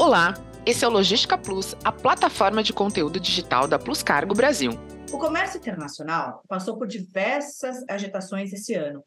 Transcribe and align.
Olá, 0.00 0.32
esse 0.64 0.82
é 0.82 0.88
o 0.88 0.90
Logística 0.90 1.36
Plus, 1.36 1.76
a 1.84 1.92
plataforma 1.92 2.62
de 2.62 2.72
conteúdo 2.72 3.20
digital 3.20 3.68
da 3.68 3.78
Plus 3.78 4.02
Cargo 4.02 4.34
Brasil. 4.34 4.70
O 5.12 5.18
comércio 5.18 5.58
internacional 5.58 6.42
passou 6.48 6.78
por 6.78 6.86
diversas 6.86 7.84
agitações 7.86 8.50
esse 8.50 8.72
ano. 8.72 9.04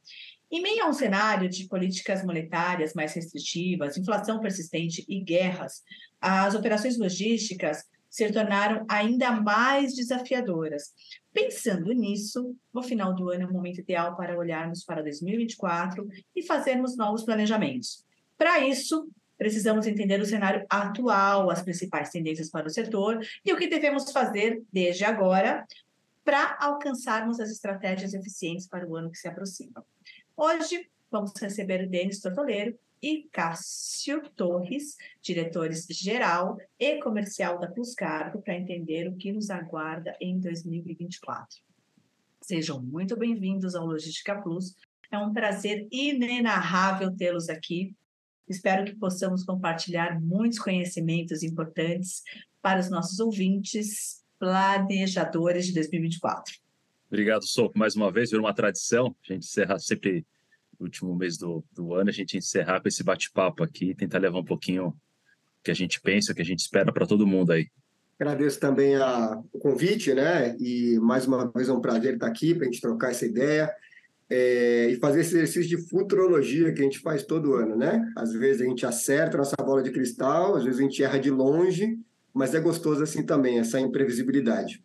Em 0.51 0.61
meio 0.61 0.83
a 0.83 0.87
um 0.87 0.93
cenário 0.93 1.49
de 1.49 1.67
políticas 1.67 2.23
monetárias 2.23 2.93
mais 2.93 3.11
restritivas, 3.11 3.97
inflação 3.97 4.39
persistente 4.39 5.03
e 5.09 5.19
guerras, 5.19 5.81
as 6.21 6.53
operações 6.53 6.95
logísticas 6.99 7.85
se 8.07 8.31
tornaram 8.31 8.85
ainda 8.87 9.31
mais 9.31 9.95
desafiadoras. 9.95 10.91
Pensando 11.33 11.91
nisso, 11.91 12.55
o 12.71 12.83
final 12.83 13.15
do 13.15 13.31
ano 13.31 13.41
é 13.41 13.47
o 13.47 13.51
momento 13.51 13.81
ideal 13.81 14.15
para 14.15 14.37
olharmos 14.37 14.85
para 14.85 15.01
2024 15.01 16.07
e 16.35 16.43
fazermos 16.43 16.95
novos 16.95 17.23
planejamentos. 17.23 18.05
Para 18.37 18.59
isso, 18.59 19.07
precisamos 19.37 19.87
entender 19.87 20.19
o 20.21 20.25
cenário 20.25 20.65
atual, 20.69 21.49
as 21.49 21.61
principais 21.61 22.09
tendências 22.09 22.49
para 22.49 22.67
o 22.67 22.69
setor 22.69 23.19
e 23.45 23.53
o 23.53 23.57
que 23.57 23.67
devemos 23.67 24.11
fazer 24.11 24.63
desde 24.71 25.03
agora 25.05 25.65
para 26.23 26.57
alcançarmos 26.61 27.39
as 27.39 27.49
estratégias 27.49 28.13
eficientes 28.13 28.67
para 28.67 28.87
o 28.87 28.95
ano 28.95 29.11
que 29.11 29.17
se 29.17 29.27
aproxima. 29.27 29.85
Hoje, 30.35 30.89
vamos 31.11 31.33
receber 31.39 31.85
o 31.85 31.89
Denis 31.89 32.19
Tortoleiro 32.19 32.77
e 33.01 33.27
Cássio 33.31 34.21
Torres, 34.29 34.95
diretores-geral 35.21 36.57
e 36.79 36.99
comercial 37.01 37.59
da 37.59 37.67
Plus 37.67 37.93
Cargo, 37.93 38.41
para 38.41 38.55
entender 38.55 39.09
o 39.09 39.17
que 39.17 39.33
nos 39.33 39.49
aguarda 39.49 40.15
em 40.21 40.39
2024. 40.39 41.59
Sejam 42.41 42.81
muito 42.81 43.17
bem-vindos 43.17 43.75
ao 43.75 43.85
Logística 43.85 44.41
Plus. 44.41 44.75
É 45.11 45.17
um 45.17 45.33
prazer 45.33 45.85
inenarrável 45.91 47.13
tê-los 47.15 47.49
aqui 47.49 47.93
Espero 48.47 48.85
que 48.85 48.95
possamos 48.95 49.43
compartilhar 49.43 50.19
muitos 50.19 50.59
conhecimentos 50.59 51.43
importantes 51.43 52.23
para 52.61 52.79
os 52.79 52.89
nossos 52.89 53.19
ouvintes, 53.19 54.23
planejadores 54.39 55.65
de 55.67 55.73
2024. 55.73 56.55
Obrigado, 57.07 57.45
Soco, 57.45 57.77
mais 57.77 57.95
uma 57.95 58.11
vez, 58.11 58.31
virou 58.31 58.45
uma 58.45 58.53
tradição, 58.53 59.15
a 59.23 59.33
gente 59.33 59.45
encerrar 59.45 59.79
sempre 59.79 60.25
no 60.79 60.85
último 60.85 61.15
mês 61.15 61.37
do, 61.37 61.63
do 61.71 61.93
ano, 61.93 62.09
a 62.09 62.13
gente 62.13 62.37
encerrar 62.37 62.81
com 62.81 62.87
esse 62.87 63.03
bate-papo 63.03 63.63
aqui, 63.63 63.93
tentar 63.93 64.17
levar 64.17 64.39
um 64.39 64.45
pouquinho 64.45 64.87
o 64.87 64.95
que 65.63 65.71
a 65.71 65.75
gente 65.75 66.01
pensa, 66.01 66.31
o 66.31 66.35
que 66.35 66.41
a 66.41 66.45
gente 66.45 66.59
espera 66.59 66.91
para 66.91 67.05
todo 67.05 67.27
mundo 67.27 67.51
aí. 67.51 67.67
Agradeço 68.19 68.59
também 68.59 68.95
a, 68.95 69.41
o 69.51 69.59
convite, 69.59 70.13
né? 70.13 70.55
E 70.59 70.97
mais 70.99 71.25
uma 71.27 71.51
vez 71.51 71.69
é 71.69 71.73
um 71.73 71.81
prazer 71.81 72.15
estar 72.15 72.27
aqui 72.27 72.53
para 72.53 72.63
a 72.63 72.65
gente 72.65 72.81
trocar 72.81 73.11
essa 73.11 73.25
ideia 73.25 73.71
é, 74.35 74.87
e 74.89 74.95
fazer 74.95 75.21
esse 75.21 75.35
exercício 75.35 75.77
de 75.77 75.87
futurologia 75.89 76.73
que 76.73 76.81
a 76.81 76.83
gente 76.83 76.97
faz 76.97 77.23
todo 77.23 77.53
ano, 77.53 77.75
né? 77.75 78.01
Às 78.17 78.33
vezes 78.33 78.63
a 78.63 78.65
gente 78.65 78.83
acerta 78.83 79.37
nossa 79.37 79.55
bola 79.57 79.83
de 79.83 79.91
cristal, 79.91 80.55
às 80.55 80.63
vezes 80.63 80.79
a 80.79 80.83
gente 80.83 81.03
erra 81.03 81.19
de 81.19 81.29
longe, 81.29 81.99
mas 82.33 82.55
é 82.55 82.59
gostoso 82.59 83.03
assim 83.03 83.23
também, 83.23 83.59
essa 83.59 83.79
imprevisibilidade. 83.79 84.83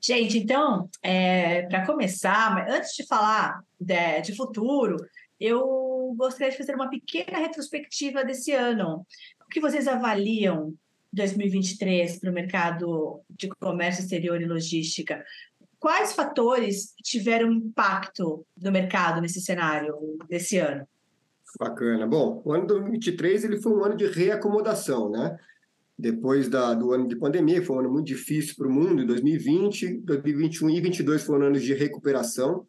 Gente, 0.00 0.38
então, 0.38 0.88
é, 1.02 1.62
para 1.62 1.84
começar, 1.84 2.68
antes 2.70 2.94
de 2.94 3.04
falar 3.04 3.58
de, 3.80 4.20
de 4.20 4.36
futuro, 4.36 4.96
eu 5.40 6.14
gostaria 6.16 6.52
de 6.52 6.56
fazer 6.56 6.76
uma 6.76 6.88
pequena 6.88 7.38
retrospectiva 7.38 8.24
desse 8.24 8.52
ano. 8.52 9.04
O 9.44 9.48
que 9.50 9.58
vocês 9.58 9.88
avaliam 9.88 10.72
2023 11.12 12.20
para 12.20 12.30
o 12.30 12.34
mercado 12.34 13.22
de 13.28 13.48
comércio 13.48 14.04
exterior 14.04 14.40
e 14.40 14.46
logística? 14.46 15.24
Quais 15.78 16.12
fatores 16.12 16.92
tiveram 17.02 17.52
impacto 17.52 18.44
no 18.60 18.72
mercado 18.72 19.20
nesse 19.20 19.40
cenário 19.40 19.94
desse 20.28 20.58
ano? 20.58 20.86
Bacana. 21.58 22.06
Bom, 22.06 22.42
o 22.44 22.52
ano 22.52 22.66
2023 22.66 23.44
ele 23.44 23.60
foi 23.60 23.72
um 23.72 23.84
ano 23.84 23.96
de 23.96 24.06
reacomodação, 24.06 25.10
né? 25.10 25.38
Depois 25.98 26.48
da, 26.48 26.74
do 26.74 26.92
ano 26.92 27.08
de 27.08 27.16
pandemia, 27.16 27.64
foi 27.64 27.76
um 27.76 27.80
ano 27.80 27.90
muito 27.90 28.06
difícil 28.06 28.54
para 28.56 28.68
o 28.68 28.70
mundo. 28.70 29.06
2020, 29.06 29.98
2021 30.04 30.68
e 30.68 30.72
2022 30.80 31.22
foram 31.22 31.46
anos 31.46 31.62
de 31.62 31.74
recuperação. 31.74 32.66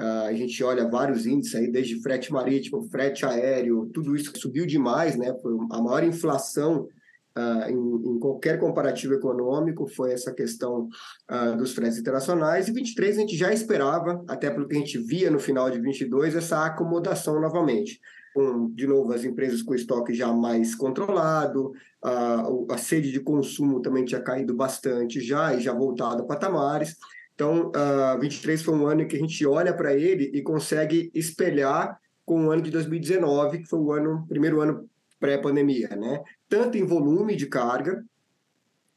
Uh, 0.00 0.26
a 0.26 0.32
gente 0.32 0.62
olha 0.64 0.88
vários 0.88 1.26
índices 1.26 1.54
aí, 1.54 1.70
desde 1.70 2.00
frete 2.02 2.32
marítimo, 2.32 2.82
frete 2.90 3.26
aéreo, 3.26 3.90
tudo 3.92 4.16
isso 4.16 4.32
subiu 4.38 4.66
demais, 4.66 5.16
né? 5.16 5.34
Foi 5.42 5.52
a 5.70 5.82
maior 5.82 6.02
inflação 6.02 6.88
Uh, 7.36 7.70
em, 7.70 8.10
em, 8.10 8.18
qualquer 8.18 8.58
comparativo 8.58 9.14
econômico 9.14 9.86
foi 9.86 10.12
essa 10.12 10.32
questão 10.32 10.88
uh, 11.30 11.56
dos 11.56 11.72
fretes 11.72 11.98
internacionais, 11.98 12.68
e 12.68 12.72
23 12.72 13.16
a 13.16 13.20
gente 13.20 13.36
já 13.36 13.52
esperava, 13.52 14.22
até 14.28 14.50
pelo 14.50 14.68
que 14.68 14.76
a 14.76 14.78
gente 14.78 14.98
via 14.98 15.30
no 15.30 15.38
final 15.38 15.70
de 15.70 15.80
22, 15.80 16.36
essa 16.36 16.66
acomodação 16.66 17.40
novamente. 17.40 18.00
Com, 18.34 18.70
de 18.70 18.86
novo, 18.86 19.12
as 19.12 19.24
empresas 19.24 19.62
com 19.62 19.74
estoque 19.74 20.14
já 20.14 20.32
mais 20.32 20.74
controlado, 20.74 21.72
uh, 22.04 22.66
a 22.70 22.76
sede 22.76 23.10
de 23.10 23.20
consumo 23.20 23.80
também 23.80 24.04
tinha 24.04 24.20
caído 24.20 24.54
bastante 24.54 25.20
já, 25.20 25.54
e 25.54 25.60
já 25.60 25.72
voltado 25.72 26.22
a 26.22 26.26
patamares. 26.26 26.96
Então, 27.34 27.70
uh, 27.70 28.20
23 28.20 28.62
foi 28.62 28.74
um 28.74 28.86
ano 28.86 29.06
que 29.06 29.16
a 29.16 29.18
gente 29.18 29.46
olha 29.46 29.74
para 29.74 29.94
ele 29.94 30.30
e 30.34 30.42
consegue 30.42 31.10
espelhar 31.14 31.98
com 32.24 32.46
o 32.46 32.50
ano 32.50 32.62
de 32.62 32.70
2019, 32.70 33.58
que 33.58 33.68
foi 33.68 33.78
o 33.78 33.92
ano, 33.92 34.26
primeiro 34.28 34.60
ano 34.60 34.88
pré-pandemia, 35.18 35.88
né? 35.88 36.20
Tanto 36.52 36.76
em 36.76 36.84
volume 36.84 37.34
de 37.34 37.46
carga, 37.46 38.04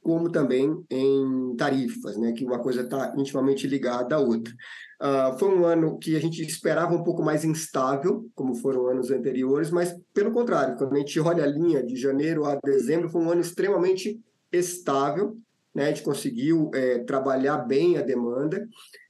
como 0.03 0.29
também 0.29 0.83
em 0.89 1.55
tarifas, 1.55 2.17
né? 2.17 2.33
Que 2.33 2.43
uma 2.43 2.59
coisa 2.59 2.81
está 2.81 3.13
intimamente 3.15 3.65
ligada 3.65 4.17
à 4.17 4.19
outra. 4.19 4.53
Uh, 5.01 5.39
foi 5.39 5.57
um 5.57 5.63
ano 5.63 5.97
que 5.97 6.17
a 6.17 6.19
gente 6.19 6.41
esperava 6.41 6.93
um 6.93 7.01
pouco 7.01 7.23
mais 7.23 7.45
instável, 7.45 8.29
como 8.35 8.55
foram 8.55 8.87
anos 8.87 9.09
anteriores, 9.09 9.71
mas 9.71 9.95
pelo 10.13 10.33
contrário, 10.33 10.75
quando 10.75 10.95
a 10.95 10.97
gente 10.97 11.17
olha 11.17 11.45
a 11.45 11.47
linha 11.47 11.81
de 11.81 11.95
janeiro 11.95 12.43
a 12.43 12.59
dezembro, 12.61 13.07
foi 13.07 13.21
um 13.21 13.31
ano 13.31 13.39
extremamente 13.39 14.19
estável, 14.51 15.37
né? 15.73 15.85
A 15.85 15.87
gente 15.87 16.03
conseguiu 16.03 16.69
é, 16.73 16.99
trabalhar 17.05 17.59
bem 17.59 17.97
a 17.97 18.01
demanda. 18.01 18.67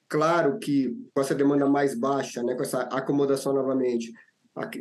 Claro 0.07 0.59
que 0.59 0.95
com 1.15 1.19
essa 1.19 1.33
demanda 1.33 1.67
mais 1.67 1.97
baixa, 1.97 2.43
né, 2.43 2.53
com 2.53 2.61
essa 2.61 2.81
acomodação 2.83 3.53
novamente, 3.53 4.13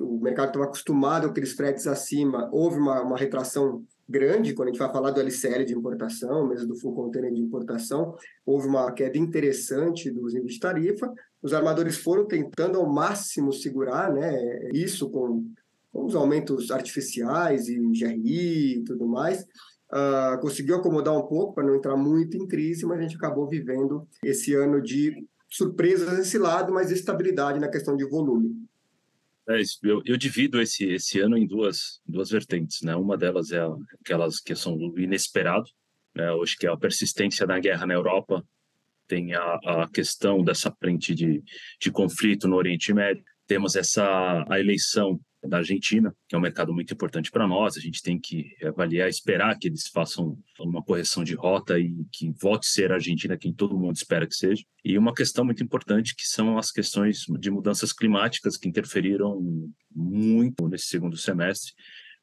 o 0.00 0.20
mercado 0.20 0.48
estava 0.48 0.66
acostumado 0.66 1.24
com 1.24 1.30
aqueles 1.32 1.52
fretes 1.52 1.86
acima, 1.86 2.48
houve 2.52 2.78
uma, 2.78 3.02
uma 3.02 3.16
retração 3.16 3.84
grande, 4.08 4.54
quando 4.54 4.68
a 4.68 4.72
gente 4.72 4.78
vai 4.78 4.92
falar 4.92 5.10
do 5.10 5.20
LCL 5.20 5.64
de 5.64 5.74
importação, 5.74 6.46
mesmo 6.46 6.68
do 6.68 6.76
full 6.76 6.94
container 6.94 7.32
de 7.32 7.40
importação, 7.40 8.14
houve 8.44 8.68
uma 8.68 8.92
queda 8.92 9.18
interessante 9.18 10.10
dos 10.10 10.34
níveis 10.34 10.54
de 10.54 10.60
tarifa, 10.60 11.12
os 11.42 11.52
armadores 11.52 11.96
foram 11.96 12.26
tentando 12.26 12.78
ao 12.78 12.88
máximo 12.88 13.52
segurar 13.52 14.12
né, 14.12 14.70
isso 14.72 15.10
com, 15.10 15.44
com 15.92 16.04
os 16.04 16.14
aumentos 16.14 16.70
artificiais 16.70 17.68
e 17.68 17.78
GRI 17.78 18.78
e 18.78 18.84
tudo 18.84 19.06
mais, 19.06 19.42
uh, 19.42 20.40
conseguiu 20.40 20.76
acomodar 20.76 21.16
um 21.16 21.26
pouco 21.26 21.54
para 21.54 21.64
não 21.64 21.74
entrar 21.74 21.96
muito 21.96 22.36
em 22.36 22.46
crise, 22.46 22.86
mas 22.86 22.98
a 22.98 23.02
gente 23.02 23.16
acabou 23.16 23.48
vivendo 23.48 24.06
esse 24.22 24.54
ano 24.54 24.80
de 24.80 25.26
surpresas 25.48 26.16
nesse 26.16 26.38
lado, 26.38 26.72
mas 26.72 26.90
estabilidade 26.90 27.58
na 27.58 27.68
questão 27.68 27.96
de 27.96 28.04
volume. 28.08 28.54
É. 29.49 29.60
Eu, 29.82 30.03
eu, 30.05 30.16
divido 30.16 30.60
esse, 30.60 30.84
esse 30.87 31.21
ano 31.21 31.37
em 31.37 31.47
duas, 31.47 32.00
duas 32.06 32.31
vertentes. 32.31 32.81
Né? 32.82 32.97
Uma 32.97 33.16
delas 33.16 33.53
é 33.53 33.60
aquelas 34.00 34.41
que 34.41 34.55
são 34.55 34.77
do 34.77 34.99
inesperado, 34.99 35.69
né? 36.15 36.32
hoje 36.32 36.56
que 36.56 36.66
é 36.66 36.71
a 36.71 36.77
persistência 36.77 37.47
da 37.47 37.59
guerra 37.59 37.87
na 37.87 37.94
Europa, 37.94 38.44
tem 39.06 39.34
a, 39.34 39.55
a 39.65 39.88
questão 39.93 40.43
dessa 40.43 40.71
frente 40.72 41.15
de, 41.15 41.43
de 41.81 41.91
conflito 41.91 42.49
no 42.49 42.56
Oriente 42.56 42.93
Médio, 42.94 43.22
temos 43.47 43.77
essa 43.77 44.44
a 44.49 44.59
eleição 44.59 45.21
da 45.49 45.59
Argentina, 45.59 46.15
que 46.28 46.34
é 46.34 46.38
um 46.38 46.43
mercado 46.43 46.72
muito 46.72 46.93
importante 46.93 47.31
para 47.31 47.47
nós. 47.47 47.77
A 47.77 47.81
gente 47.81 48.03
tem 48.03 48.19
que 48.19 48.56
avaliar, 48.65 49.09
esperar 49.09 49.59
que 49.59 49.69
eles 49.69 49.87
façam 49.88 50.38
uma 50.59 50.82
correção 50.82 51.22
de 51.22 51.34
rota 51.34 51.78
e 51.78 51.93
que 52.12 52.31
volte 52.41 52.66
a 52.66 52.71
ser 52.71 52.93
a 52.93 52.97
Argentina 52.97 53.37
quem 53.37 53.53
todo 53.53 53.78
mundo 53.78 53.97
espera 53.97 54.27
que 54.27 54.34
seja. 54.34 54.65
E 54.84 54.97
uma 54.99 55.15
questão 55.15 55.44
muito 55.44 55.62
importante 55.62 56.15
que 56.15 56.27
são 56.27 56.59
as 56.59 56.71
questões 56.71 57.25
de 57.38 57.50
mudanças 57.50 57.93
climáticas 57.93 58.56
que 58.56 58.69
interferiram 58.69 59.41
muito 59.94 60.69
nesse 60.69 60.87
segundo 60.87 61.17
semestre 61.17 61.73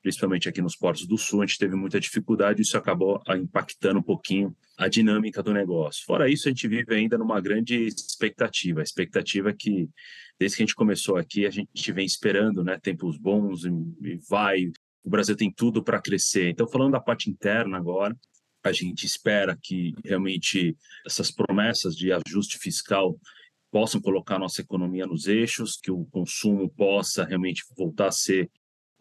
principalmente 0.01 0.49
aqui 0.49 0.61
nos 0.61 0.75
portos 0.75 1.05
do 1.05 1.17
sul, 1.17 1.41
a 1.41 1.45
gente 1.45 1.59
teve 1.59 1.75
muita 1.75 1.99
dificuldade 1.99 2.61
e 2.61 2.63
isso 2.63 2.77
acabou 2.77 3.21
impactando 3.29 3.99
um 3.99 4.03
pouquinho 4.03 4.55
a 4.77 4.87
dinâmica 4.87 5.43
do 5.43 5.53
negócio. 5.53 6.05
Fora 6.05 6.29
isso, 6.29 6.47
a 6.47 6.51
gente 6.51 6.67
vive 6.67 6.95
ainda 6.95 7.17
numa 7.17 7.39
grande 7.39 7.85
expectativa. 7.85 8.79
A 8.79 8.83
expectativa 8.83 9.49
é 9.49 9.53
que, 9.53 9.87
desde 10.39 10.57
que 10.57 10.63
a 10.63 10.65
gente 10.65 10.75
começou 10.75 11.17
aqui, 11.17 11.45
a 11.45 11.51
gente 11.51 11.91
vem 11.91 12.05
esperando 12.05 12.63
né, 12.63 12.79
tempos 12.79 13.17
bons 13.17 13.63
e 13.63 14.19
vai. 14.27 14.71
O 15.03 15.09
Brasil 15.09 15.35
tem 15.35 15.51
tudo 15.51 15.83
para 15.83 16.01
crescer. 16.01 16.49
Então, 16.49 16.67
falando 16.67 16.93
da 16.93 16.99
parte 16.99 17.29
interna 17.29 17.77
agora, 17.77 18.17
a 18.63 18.71
gente 18.71 19.05
espera 19.05 19.57
que 19.61 19.93
realmente 20.03 20.75
essas 21.05 21.31
promessas 21.31 21.95
de 21.95 22.11
ajuste 22.11 22.57
fiscal 22.57 23.19
possam 23.71 24.01
colocar 24.01 24.37
nossa 24.37 24.61
economia 24.61 25.07
nos 25.07 25.27
eixos, 25.27 25.77
que 25.81 25.89
o 25.89 26.05
consumo 26.05 26.69
possa 26.69 27.23
realmente 27.23 27.63
voltar 27.75 28.07
a 28.07 28.11
ser 28.11 28.49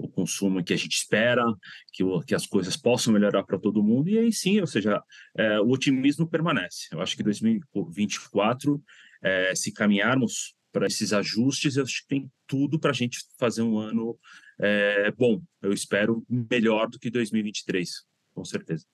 o 0.02 0.08
consumo 0.08 0.62
que 0.64 0.72
a 0.72 0.76
gente 0.76 0.96
espera, 0.96 1.44
que, 1.92 2.02
o, 2.02 2.20
que 2.20 2.34
as 2.34 2.46
coisas 2.46 2.76
possam 2.76 3.12
melhorar 3.12 3.44
para 3.44 3.58
todo 3.58 3.82
mundo, 3.82 4.08
e 4.08 4.18
aí 4.18 4.32
sim, 4.32 4.60
ou 4.60 4.66
seja, 4.66 5.02
é, 5.36 5.60
o 5.60 5.70
otimismo 5.70 6.26
permanece. 6.26 6.88
Eu 6.92 7.00
acho 7.00 7.16
que 7.16 7.22
2024, 7.22 8.82
é, 9.22 9.54
se 9.54 9.72
caminharmos 9.72 10.54
para 10.72 10.86
esses 10.86 11.12
ajustes. 11.12 11.76
Eu 11.76 11.84
acho 11.84 12.02
que 12.02 12.08
tem 12.08 12.32
tudo 12.46 12.78
para 12.78 12.90
a 12.90 12.94
gente 12.94 13.24
fazer 13.38 13.62
um 13.62 13.78
ano 13.78 14.18
é, 14.58 15.10
bom. 15.12 15.42
Eu 15.60 15.72
espero 15.72 16.24
melhor 16.28 16.88
do 16.88 16.98
que 16.98 17.10
2023, 17.10 18.04
com 18.34 18.44
certeza. 18.44 18.86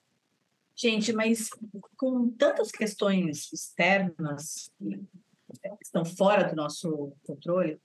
Gente, 0.75 1.11
mas 1.11 1.49
com 1.95 2.29
tantas 2.31 2.71
questões 2.71 3.51
externas 3.51 4.71
que 4.79 5.83
estão 5.83 6.05
fora 6.05 6.43
do 6.49 6.55
nosso 6.55 7.13
controle, 7.23 7.79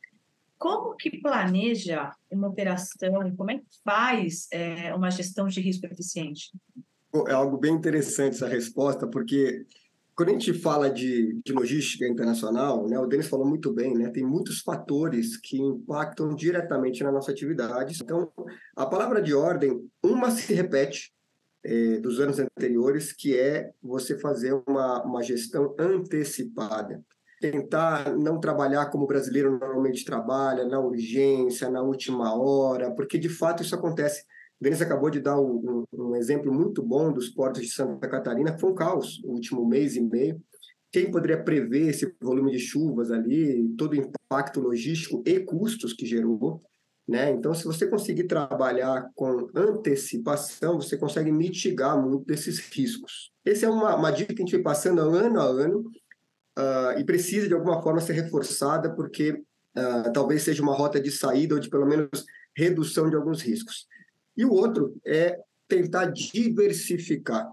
como 0.63 0.95
que 0.95 1.21
planeja 1.21 2.13
uma 2.31 2.47
operação? 2.47 3.35
Como 3.37 3.51
é 3.51 3.59
que 3.59 3.65
faz 3.85 4.47
é, 4.53 4.95
uma 4.95 5.11
gestão 5.11 5.49
de 5.49 5.61
risco 5.61 5.87
eficiente? 5.87 6.53
É 7.27 7.33
algo 7.33 7.59
bem 7.59 7.75
interessante 7.75 8.37
essa 8.37 8.47
resposta, 8.47 9.09
porque 9.09 9.67
quando 10.15 10.29
a 10.29 10.33
gente 10.35 10.55
fala 10.55 10.89
de, 10.89 11.37
de 11.45 11.53
logística 11.53 12.07
internacional, 12.07 12.87
né, 12.89 12.97
o 12.97 13.07
Denis 13.07 13.27
falou 13.27 13.45
muito 13.45 13.73
bem, 13.73 13.93
né, 13.95 14.09
tem 14.11 14.25
muitos 14.25 14.61
fatores 14.61 15.37
que 15.37 15.61
impactam 15.61 16.33
diretamente 16.33 17.03
na 17.03 17.11
nossa 17.11 17.33
atividade. 17.33 17.99
Então, 18.01 18.31
a 18.77 18.87
palavra 18.87 19.21
de 19.21 19.35
ordem, 19.35 19.85
uma 20.01 20.31
se 20.31 20.55
repete 20.55 21.13
é, 21.65 21.99
dos 21.99 22.21
anos 22.21 22.39
anteriores, 22.39 23.13
que 23.13 23.37
é 23.37 23.73
você 23.83 24.17
fazer 24.17 24.63
uma, 24.69 25.03
uma 25.03 25.25
gestão 25.25 25.75
antecipada 25.77 27.03
tentar 27.43 28.17
não 28.17 28.39
trabalhar 28.39 28.87
como 28.87 29.03
o 29.03 29.07
brasileiro 29.07 29.59
normalmente 29.59 30.05
trabalha, 30.05 30.65
na 30.65 30.79
urgência, 30.79 31.69
na 31.69 31.83
última 31.83 32.35
hora, 32.35 32.93
porque 32.93 33.19
de 33.19 33.29
fato 33.29 33.65
isso 33.65 33.75
acontece. 33.75 34.25
Denis 34.61 34.81
acabou 34.81 35.11
de 35.11 35.19
dar 35.19 35.41
um, 35.41 35.85
um, 35.93 36.15
exemplo 36.15 36.55
muito 36.55 36.81
bom 36.81 37.13
dos 37.13 37.29
portos 37.29 37.63
de 37.63 37.69
Santa 37.69 38.09
Catarina, 38.09 38.57
foi 38.57 38.71
um 38.71 38.75
caos 38.75 39.21
o 39.25 39.33
último 39.33 39.67
mês 39.67 39.97
e 39.97 40.01
meio. 40.01 40.41
Quem 40.93 41.11
poderia 41.11 41.43
prever 41.43 41.89
esse 41.89 42.15
volume 42.23 42.53
de 42.53 42.61
chuvas 42.61 43.11
ali, 43.11 43.69
todo 43.77 43.93
o 43.93 43.97
impacto 43.97 44.61
logístico 44.61 45.21
e 45.27 45.41
custos 45.41 45.93
que 45.93 46.07
gerou? 46.07 46.63
Né? 47.09 47.33
Então, 47.33 47.53
se 47.53 47.65
você 47.65 47.89
conseguir 47.89 48.25
trabalhar 48.25 49.11
com 49.17 49.49
antecipação, 49.57 50.81
você 50.81 50.97
consegue 50.97 51.33
mitigar 51.33 52.01
muito 52.01 52.25
desses 52.25 52.61
riscos. 52.61 53.33
Essa 53.45 53.67
é 53.67 53.69
uma, 53.69 53.97
uma 53.97 54.13
dica 54.13 54.33
que 54.33 54.41
a 54.43 54.45
gente 54.45 54.55
vai 54.55 54.63
passando 54.63 55.01
ano 55.01 55.41
a 55.41 55.45
ano 55.45 55.83
uh, 56.59 56.99
e 56.99 57.05
precisa 57.05 57.49
de 57.49 57.55
alguma 57.55 57.83
forma 57.83 58.01
ser 58.01 58.15
reforçada, 58.15 58.95
porque 58.95 59.33
uh, 59.33 60.13
talvez 60.13 60.43
seja 60.43 60.63
uma 60.63 60.75
rota 60.75 61.01
de 61.01 61.11
saída 61.11 61.55
ou 61.55 61.61
de 61.61 61.69
pelo 61.69 61.87
menos 61.87 62.25
redução 62.57 63.09
de 63.09 63.17
alguns 63.17 63.41
riscos. 63.43 63.87
E 64.37 64.45
o 64.45 64.53
outro 64.53 64.97
é 65.05 65.39
tentar 65.69 66.07
diversificar, 66.07 67.51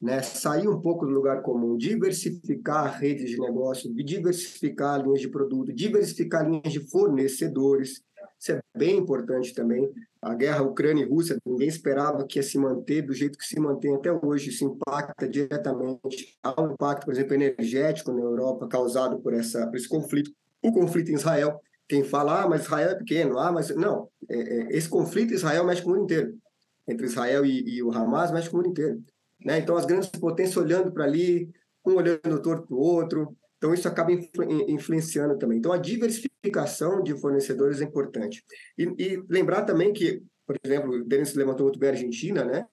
né? 0.00 0.22
sair 0.22 0.68
um 0.68 0.80
pouco 0.80 1.06
do 1.06 1.12
lugar 1.12 1.42
comum, 1.42 1.76
diversificar 1.76 2.98
redes 2.98 3.30
de 3.30 3.38
negócio, 3.38 3.92
diversificar 3.92 5.02
linhas 5.02 5.20
de 5.20 5.28
produto, 5.28 5.72
diversificar 5.72 6.48
linhas 6.48 6.72
de 6.72 6.80
fornecedores. 6.90 8.02
Isso 8.38 8.52
é 8.52 8.60
bem 8.76 8.98
importante 8.98 9.54
também. 9.54 9.90
A 10.22 10.34
guerra 10.34 10.62
Ucrânia 10.62 11.04
e 11.04 11.08
Rússia, 11.08 11.36
ninguém 11.44 11.66
esperava 11.66 12.24
que 12.24 12.38
ia 12.38 12.44
se 12.44 12.56
manter 12.56 13.02
do 13.02 13.12
jeito 13.12 13.36
que 13.36 13.44
se 13.44 13.58
mantém 13.58 13.96
até 13.96 14.12
hoje. 14.12 14.50
Isso 14.50 14.64
impacta 14.64 15.28
diretamente. 15.28 16.38
Há 16.40 16.62
um 16.62 16.72
impacto, 16.72 17.06
por 17.06 17.12
exemplo, 17.12 17.34
energético 17.34 18.12
na 18.12 18.20
Europa 18.20 18.68
causado 18.68 19.18
por, 19.18 19.34
essa, 19.34 19.66
por 19.66 19.76
esse 19.76 19.88
conflito. 19.88 20.30
O 20.62 20.70
conflito 20.70 21.10
em 21.10 21.14
Israel, 21.14 21.60
quem 21.88 22.04
fala, 22.04 22.44
ah, 22.44 22.48
mas 22.48 22.62
Israel 22.62 22.90
é 22.90 22.94
pequeno, 22.94 23.36
ah, 23.36 23.50
mas. 23.50 23.74
Não, 23.74 24.08
é, 24.28 24.36
é, 24.36 24.76
esse 24.76 24.88
conflito 24.88 25.34
Israel 25.34 25.64
mexe 25.64 25.82
com 25.82 25.90
o 25.90 25.94
mundo 25.94 26.04
inteiro. 26.04 26.38
Entre 26.86 27.04
Israel 27.04 27.44
e, 27.44 27.76
e 27.76 27.82
o 27.82 27.90
Hamas 27.90 28.30
mexe 28.30 28.48
com 28.48 28.58
o 28.58 28.60
mundo 28.60 28.70
inteiro. 28.70 29.02
Né? 29.44 29.58
Então, 29.58 29.76
as 29.76 29.86
grandes 29.86 30.08
potências 30.08 30.56
olhando 30.56 30.92
para 30.92 31.04
ali, 31.04 31.50
um 31.84 31.94
olhando 31.94 32.40
torto 32.40 32.68
para 32.68 32.76
o 32.76 32.80
outro, 32.80 33.36
então, 33.62 33.72
isso 33.72 33.86
acaba 33.86 34.10
influ 34.10 34.42
influenciando 34.68 35.38
também. 35.38 35.58
Então, 35.58 35.70
a 35.70 35.78
diversificação 35.78 37.00
de 37.00 37.16
fornecedores 37.16 37.80
é 37.80 37.84
importante. 37.84 38.42
E, 38.76 38.82
e 38.98 39.22
lembrar 39.28 39.62
também 39.62 39.92
que, 39.92 40.20
por 40.44 40.56
exemplo, 40.64 40.90
o 40.90 41.04
Denis 41.04 41.32
levantou 41.36 41.66
muito 41.66 41.78
bem 41.78 41.90
a 41.90 41.92
Argentina, 41.92 42.44
né? 42.44 42.66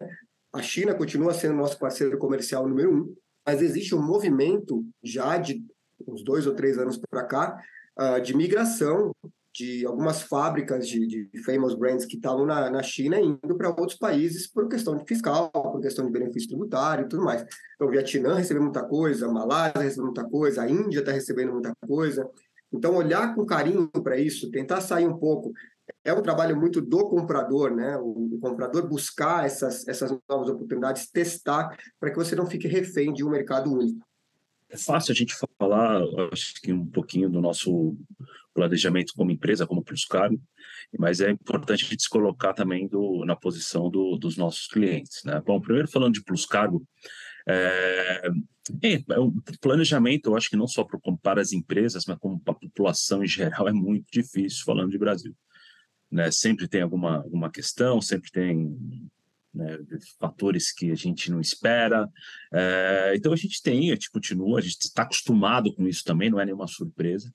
A 0.51 0.63
China 0.63 0.95
continua 0.95 1.31
sendo 1.31 1.53
nosso 1.53 1.77
parceiro 1.77 2.17
comercial 2.17 2.67
número 2.67 2.91
um, 2.91 3.15
mas 3.45 3.61
existe 3.61 3.93
um 3.93 4.01
movimento 4.01 4.83
já 5.03 5.37
de 5.37 5.63
uns 6.07 6.23
dois 6.23 6.47
ou 6.47 6.55
três 6.55 6.75
anos 6.79 6.97
para 6.97 7.23
cá 7.23 7.61
uh, 7.99 8.19
de 8.19 8.35
migração 8.35 9.15
de 9.53 9.85
algumas 9.85 10.21
fábricas 10.21 10.87
de, 10.87 11.05
de 11.05 11.43
famous 11.43 11.73
brands 11.73 12.05
que 12.05 12.15
estavam 12.15 12.45
na, 12.45 12.69
na 12.69 12.83
China 12.83 13.19
indo 13.19 13.55
para 13.57 13.69
outros 13.69 13.97
países 13.97 14.47
por 14.47 14.69
questão 14.69 14.95
de 14.95 15.03
fiscal, 15.05 15.49
por 15.51 15.81
questão 15.81 16.05
de 16.05 16.11
benefício 16.11 16.49
tributário 16.49 17.05
e 17.05 17.09
tudo 17.09 17.23
mais. 17.23 17.45
Então, 17.75 17.87
o 17.87 17.91
Vietnã 17.91 18.35
recebeu 18.35 18.63
muita 18.63 18.83
coisa, 18.83 19.27
a 19.27 19.31
Malásia 19.31 19.81
recebeu 19.81 20.05
muita 20.05 20.23
coisa, 20.23 20.61
a 20.61 20.69
Índia 20.69 20.99
está 20.99 21.11
recebendo 21.11 21.51
muita 21.51 21.73
coisa. 21.87 22.29
Então, 22.71 22.95
olhar 22.95 23.33
com 23.33 23.45
carinho 23.45 23.89
para 23.89 24.17
isso, 24.17 24.51
tentar 24.51 24.81
sair 24.81 25.07
um 25.07 25.17
pouco. 25.17 25.51
É 26.03 26.13
um 26.13 26.21
trabalho 26.21 26.55
muito 26.55 26.79
do 26.81 27.09
comprador, 27.09 27.75
né? 27.75 27.97
O, 27.97 28.35
o 28.35 28.39
comprador 28.39 28.87
buscar 28.87 29.45
essas, 29.45 29.87
essas 29.87 30.15
novas 30.29 30.47
oportunidades, 30.49 31.09
testar, 31.09 31.75
para 31.99 32.11
que 32.11 32.17
você 32.17 32.35
não 32.35 32.45
fique 32.45 32.67
refém 32.67 33.11
de 33.11 33.25
um 33.25 33.29
mercado 33.29 33.73
único. 33.73 34.07
É 34.69 34.77
fácil 34.77 35.11
a 35.11 35.15
gente 35.15 35.35
falar, 35.57 36.03
acho 36.31 36.61
que 36.61 36.71
um 36.71 36.85
pouquinho 36.85 37.27
do 37.27 37.41
nosso 37.41 37.97
planejamento 38.53 39.13
como 39.15 39.31
empresa, 39.31 39.67
como 39.67 39.83
Pluscargo, 39.83 40.41
mas 40.97 41.21
é 41.21 41.29
importante 41.29 41.85
a 41.85 41.87
gente 41.87 42.03
se 42.03 42.09
colocar 42.09 42.53
também 42.53 42.87
do, 42.87 43.23
na 43.25 43.35
posição 43.35 43.89
do, 43.89 44.17
dos 44.17 44.37
nossos 44.37 44.67
clientes. 44.67 45.23
Né? 45.23 45.41
Bom, 45.45 45.61
primeiro 45.61 45.87
falando 45.87 46.13
de 46.13 46.23
Pluscargo, 46.23 46.85
é, 47.47 48.29
é, 48.83 48.93
é, 48.93 49.19
o 49.19 49.33
planejamento, 49.61 50.29
eu 50.29 50.37
acho 50.37 50.49
que 50.49 50.55
não 50.55 50.67
só 50.67 50.85
para 51.21 51.41
as 51.41 51.51
empresas, 51.51 52.05
mas 52.05 52.17
como 52.17 52.39
para 52.39 52.53
a 52.53 52.59
população 52.59 53.23
em 53.23 53.27
geral, 53.27 53.67
é 53.67 53.73
muito 53.73 54.05
difícil 54.11 54.63
falando 54.65 54.91
de 54.91 54.97
Brasil. 54.97 55.35
Né? 56.11 56.31
Sempre 56.31 56.67
tem 56.67 56.81
alguma, 56.81 57.17
alguma 57.17 57.51
questão, 57.51 58.01
sempre 58.01 58.31
tem 58.31 58.77
né, 59.53 59.79
fatores 60.19 60.71
que 60.71 60.91
a 60.91 60.95
gente 60.95 61.31
não 61.31 61.41
espera. 61.41 62.07
É, 62.53 63.13
então 63.15 63.33
a 63.33 63.35
gente 63.35 63.61
tem, 63.61 63.91
a 63.91 63.93
gente 63.93 64.11
continua, 64.11 64.59
a 64.59 64.61
gente 64.61 64.77
está 64.79 65.03
acostumado 65.03 65.73
com 65.73 65.87
isso 65.87 66.03
também, 66.03 66.29
não 66.29 66.39
é 66.39 66.45
nenhuma 66.45 66.67
surpresa. 66.67 67.33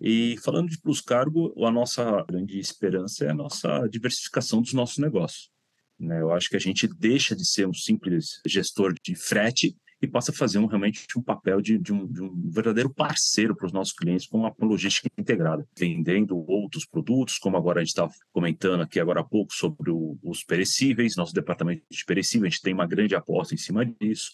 E 0.00 0.36
falando 0.42 0.70
de 0.70 0.80
Plus 0.80 1.00
Cargo, 1.00 1.52
a 1.64 1.70
nossa 1.70 2.24
grande 2.28 2.58
esperança 2.58 3.26
é 3.26 3.30
a 3.30 3.34
nossa 3.34 3.86
diversificação 3.88 4.62
dos 4.62 4.72
nossos 4.72 4.98
negócios. 4.98 5.50
Né? 5.98 6.22
Eu 6.22 6.32
acho 6.32 6.48
que 6.48 6.56
a 6.56 6.60
gente 6.60 6.88
deixa 6.88 7.36
de 7.36 7.46
ser 7.46 7.68
um 7.68 7.74
simples 7.74 8.40
gestor 8.46 8.94
de 9.04 9.14
frete 9.14 9.76
e 10.02 10.08
passa 10.08 10.30
a 10.30 10.34
fazer 10.34 10.58
um, 10.58 10.66
realmente 10.66 11.06
um 11.16 11.22
papel 11.22 11.60
de, 11.60 11.78
de, 11.78 11.92
um, 11.92 12.06
de 12.06 12.22
um, 12.22 12.50
verdadeiro 12.50 12.88
parceiro 12.88 13.54
para 13.54 13.66
os 13.66 13.72
nossos 13.72 13.92
clientes 13.92 14.26
com 14.26 14.38
uma 14.38 14.54
logística 14.58 15.08
integrada, 15.18 15.68
vendendo 15.78 16.42
outros 16.48 16.86
produtos, 16.86 17.38
como 17.38 17.58
agora 17.58 17.80
a 17.80 17.84
gente 17.84 17.90
está 17.90 18.08
comentando 18.32 18.80
aqui 18.80 18.98
agora 18.98 19.20
há 19.20 19.24
pouco 19.24 19.52
sobre 19.52 19.90
o, 19.90 20.18
os 20.22 20.42
perecíveis, 20.42 21.16
nosso 21.16 21.34
departamento 21.34 21.82
de 21.90 22.04
perecíveis, 22.06 22.50
a 22.50 22.54
gente 22.54 22.62
tem 22.62 22.72
uma 22.72 22.86
grande 22.86 23.14
aposta 23.14 23.52
em 23.52 23.58
cima 23.58 23.84
disso, 23.84 24.30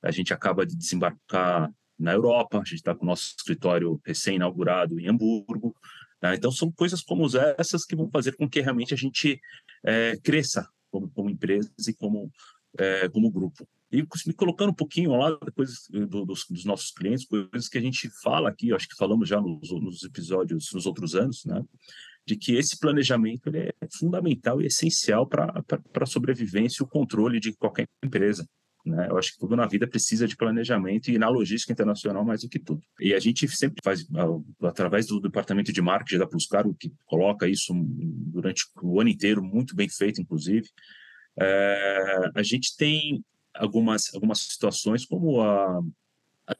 a 0.00 0.12
gente 0.12 0.32
acaba 0.32 0.64
de 0.64 0.76
desembarcar 0.76 1.68
na 1.98 2.12
Europa, 2.12 2.58
a 2.58 2.64
gente 2.64 2.76
está 2.76 2.94
com 2.94 3.04
o 3.04 3.08
nosso 3.08 3.34
escritório 3.36 4.00
recém-inaugurado 4.04 4.98
em 5.00 5.08
Hamburgo. 5.08 5.74
Né? 6.22 6.34
Então, 6.34 6.50
são 6.50 6.70
coisas 6.70 7.02
como 7.02 7.26
essas 7.56 7.84
que 7.84 7.96
vão 7.96 8.08
fazer 8.10 8.36
com 8.36 8.48
que 8.48 8.60
realmente 8.60 8.94
a 8.94 8.96
gente 8.96 9.40
é, 9.84 10.16
cresça 10.22 10.68
como, 10.90 11.10
como, 11.10 11.30
empresa 11.30 11.70
e 11.86 11.92
como, 11.92 12.30
é, 12.78 13.08
como 13.08 13.30
grupo. 13.30 13.66
E 13.90 14.04
me 14.26 14.34
colocando 14.34 14.70
um 14.70 14.74
pouquinho 14.74 15.16
lá 15.16 15.36
coisas 15.54 15.88
do, 15.88 16.24
dos, 16.24 16.44
dos, 16.48 16.64
nossos 16.64 16.90
clientes, 16.90 17.26
coisas 17.26 17.68
que 17.68 17.78
a 17.78 17.80
gente 17.80 18.10
fala 18.22 18.50
aqui, 18.50 18.72
acho 18.72 18.88
que 18.88 18.96
falamos 18.96 19.28
já 19.28 19.40
nos, 19.40 19.70
nos 19.70 20.02
episódios 20.02 20.70
nos 20.72 20.84
outros 20.84 21.14
anos, 21.14 21.44
né? 21.46 21.64
de 22.28 22.36
que 22.36 22.54
esse 22.56 22.78
planejamento 22.78 23.48
é 23.56 23.72
fundamental 23.98 24.60
e 24.60 24.66
essencial 24.66 25.26
para 25.26 25.64
a 25.94 26.06
sobrevivência 26.06 26.82
e 26.82 26.84
o 26.84 26.88
controle 26.88 27.40
de 27.40 27.54
qualquer 27.54 27.88
empresa. 28.04 28.46
Né? 28.84 29.08
Eu 29.10 29.18
acho 29.18 29.32
que 29.32 29.38
tudo 29.38 29.56
na 29.56 29.66
vida 29.66 29.86
precisa 29.86 30.26
de 30.26 30.36
planejamento 30.36 31.10
e 31.10 31.18
na 31.18 31.28
logística 31.28 31.72
internacional 31.72 32.24
mais 32.24 32.42
do 32.42 32.48
que 32.48 32.58
tudo. 32.58 32.80
E 33.00 33.14
a 33.14 33.18
gente 33.18 33.46
sempre 33.48 33.80
faz, 33.82 34.06
através 34.62 35.06
do 35.06 35.20
departamento 35.20 35.72
de 35.72 35.82
marketing 35.82 36.18
da 36.18 36.26
Pluscaro, 36.26 36.74
que 36.74 36.92
coloca 37.06 37.48
isso 37.48 37.72
durante 37.74 38.64
o 38.82 39.00
ano 39.00 39.10
inteiro, 39.10 39.42
muito 39.42 39.74
bem 39.74 39.88
feito, 39.88 40.20
inclusive, 40.20 40.68
é, 41.40 42.30
a 42.34 42.42
gente 42.42 42.76
tem 42.76 43.22
algumas, 43.54 44.12
algumas 44.14 44.40
situações 44.40 45.04
como 45.04 45.40
a, 45.40 45.80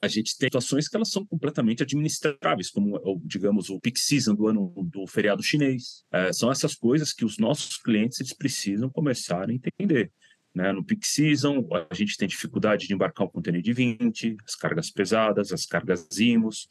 a 0.01 0.07
gente 0.07 0.37
tem 0.37 0.47
situações 0.47 0.87
que 0.87 0.95
elas 0.95 1.09
são 1.09 1.25
completamente 1.25 1.81
administráveis, 1.83 2.69
como, 2.69 2.99
digamos, 3.25 3.69
o 3.69 3.79
peak 3.79 3.99
season 3.99 4.35
do 4.35 4.47
ano 4.47 4.71
do 4.83 5.07
feriado 5.07 5.41
chinês. 5.41 6.03
É, 6.11 6.31
são 6.31 6.51
essas 6.51 6.75
coisas 6.75 7.11
que 7.11 7.25
os 7.25 7.37
nossos 7.37 7.77
clientes 7.77 8.19
eles 8.19 8.33
precisam 8.33 8.89
começar 8.89 9.49
a 9.49 9.53
entender. 9.53 10.11
Né? 10.53 10.71
No 10.71 10.83
peak 10.83 11.05
season, 11.05 11.67
a 11.89 11.93
gente 11.93 12.17
tem 12.17 12.27
dificuldade 12.27 12.87
de 12.87 12.93
embarcar 12.93 13.27
um 13.27 13.29
container 13.29 13.61
de 13.61 13.73
20, 13.73 14.37
as 14.45 14.55
cargas 14.55 14.89
pesadas, 14.89 15.51
as 15.51 15.65
cargas 15.65 16.07
IMOS. 16.17 16.67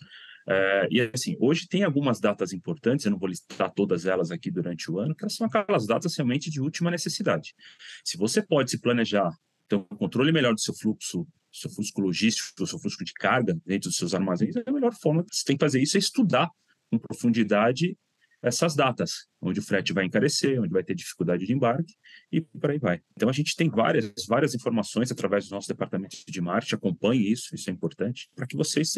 É, 0.51 0.89
e 0.91 1.01
assim, 1.01 1.37
hoje 1.39 1.69
tem 1.69 1.85
algumas 1.85 2.21
datas 2.21 2.55
importantes, 2.55 3.05
eu 3.05 3.11
não 3.11 3.19
vou 3.19 3.29
listar 3.29 3.71
todas 3.71 4.07
elas 4.07 4.31
aqui 4.31 4.51
durante 4.51 4.91
o 4.91 4.99
ano, 4.99 5.15
que 5.15 5.29
são 5.29 5.47
aquelas 5.47 5.87
datas 5.87 6.17
realmente 6.17 6.51
de 6.51 6.61
última 6.61 6.91
necessidade. 6.91 7.55
Se 8.03 8.17
você 8.17 8.41
pode 8.41 8.71
se 8.71 8.81
planejar, 8.81 9.31
ter 9.69 9.77
um 9.77 9.85
controle 9.85 10.33
melhor 10.33 10.55
do 10.55 10.61
seu 10.61 10.75
fluxo, 10.75 11.27
seu 11.53 11.71
fluxo 11.71 11.93
logístico, 11.99 12.49
do 12.57 12.67
seu 12.67 12.79
fluxo 12.79 13.05
de 13.05 13.13
carga 13.13 13.55
dentro 13.67 13.91
dos 13.91 13.99
seus 13.99 14.15
armazéns, 14.15 14.55
a 14.57 14.73
melhor 14.73 14.95
forma 14.95 15.23
que 15.23 15.35
você 15.35 15.45
tem 15.45 15.57
que 15.57 15.65
fazer 15.65 15.83
isso 15.83 15.99
é 15.99 16.01
estudar 16.01 16.49
com 16.91 16.99
profundidade 16.99 17.95
essas 18.43 18.75
datas, 18.75 19.27
onde 19.41 19.59
o 19.59 19.63
frete 19.63 19.93
vai 19.93 20.05
encarecer, 20.05 20.61
onde 20.61 20.73
vai 20.73 20.85
ter 20.85 20.95
dificuldade 20.95 21.45
de 21.45 21.53
embarque 21.53 21.95
e 22.31 22.41
por 22.41 22.71
aí 22.71 22.79
vai. 22.79 23.01
Então 23.17 23.29
a 23.29 23.33
gente 23.33 23.57
tem 23.57 23.69
várias, 23.69 24.13
várias 24.29 24.55
informações 24.55 25.11
através 25.11 25.49
do 25.49 25.55
nosso 25.55 25.69
departamento 25.69 26.17
de 26.27 26.41
marketing, 26.41 26.77
acompanhe 26.77 27.31
isso, 27.31 27.55
isso 27.55 27.69
é 27.69 27.73
importante, 27.73 28.29
para 28.35 28.47
que 28.47 28.57
vocês 28.57 28.93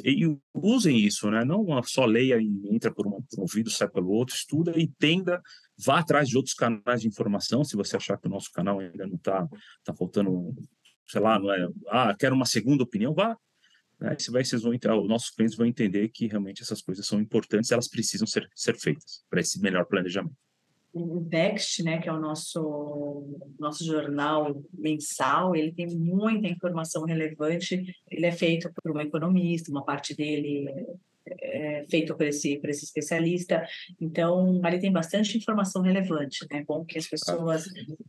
usem 0.55 0.99
isso, 0.99 1.31
né? 1.31 1.45
Não 1.45 1.83
só 1.83 2.05
leia 2.05 2.39
e 2.41 2.75
entra 2.75 2.93
por, 2.93 3.07
um, 3.07 3.23
por 3.23 3.39
um 3.39 3.43
ouvido, 3.43 3.71
sai 3.71 3.89
pelo 3.89 4.11
outro, 4.11 4.35
estuda, 4.35 4.79
entenda, 4.79 5.41
vá 5.79 6.01
atrás 6.01 6.29
de 6.29 6.37
outros 6.37 6.55
canais 6.55 7.01
de 7.01 7.09
informação, 7.09 7.65
se 7.65 7.77
você 7.77 7.97
achar 7.97 8.19
que 8.19 8.27
o 8.27 8.31
nosso 8.31 8.51
canal 8.53 8.79
ainda 8.79 9.07
não 9.07 9.17
está 9.17 9.49
tá 9.85 9.95
faltando, 9.95 10.55
sei 11.09 11.21
lá, 11.21 11.39
não 11.39 11.53
é, 11.53 11.67
ah, 11.89 12.15
quero 12.19 12.35
uma 12.35 12.47
segunda 12.47 12.83
opinião, 12.83 13.15
vá, 13.15 13.37
né? 14.01 14.17
Você 14.19 14.31
vai, 14.31 14.45
vocês 14.45 14.63
vão, 14.63 14.73
os 14.73 15.09
nossos 15.09 15.31
clientes 15.31 15.57
vão 15.57 15.67
entender 15.67 16.09
que 16.09 16.27
realmente 16.27 16.63
essas 16.63 16.81
coisas 16.81 17.07
são 17.07 17.21
importantes, 17.21 17.71
elas 17.71 17.89
precisam 17.89 18.27
ser, 18.27 18.49
ser 18.55 18.77
feitas 18.77 19.25
para 19.29 19.41
esse 19.41 19.61
melhor 19.61 19.85
planejamento. 19.87 20.35
O 20.93 21.21
Next, 21.31 21.85
né, 21.85 21.99
que 21.99 22.09
é 22.09 22.13
o 22.13 22.19
nosso 22.19 23.39
nosso 23.61 23.85
jornal 23.85 24.61
mensal, 24.73 25.55
ele 25.55 25.73
tem 25.73 25.87
muita 25.87 26.49
informação 26.49 27.05
relevante. 27.05 27.81
Ele 28.11 28.27
é 28.27 28.33
feito 28.33 28.69
por 28.83 28.97
um 28.97 29.01
economista, 29.01 29.71
uma 29.71 29.85
parte 29.85 30.17
dele 30.17 30.67
é, 31.27 31.85
feito 31.89 32.15
por 32.17 32.27
esse, 32.27 32.57
por 32.59 32.71
esse 32.71 32.85
especialista. 32.85 33.67
Então, 34.01 34.61
ali 34.65 34.81
tem 34.81 34.93
bastante 34.93 35.37
informação 35.37 35.83
relevante, 35.83 36.47
né? 36.51 36.61
É 36.61 36.65
bom 36.65 36.85
que 36.85 36.99
as 36.99 37.07
pessoas 37.07 37.67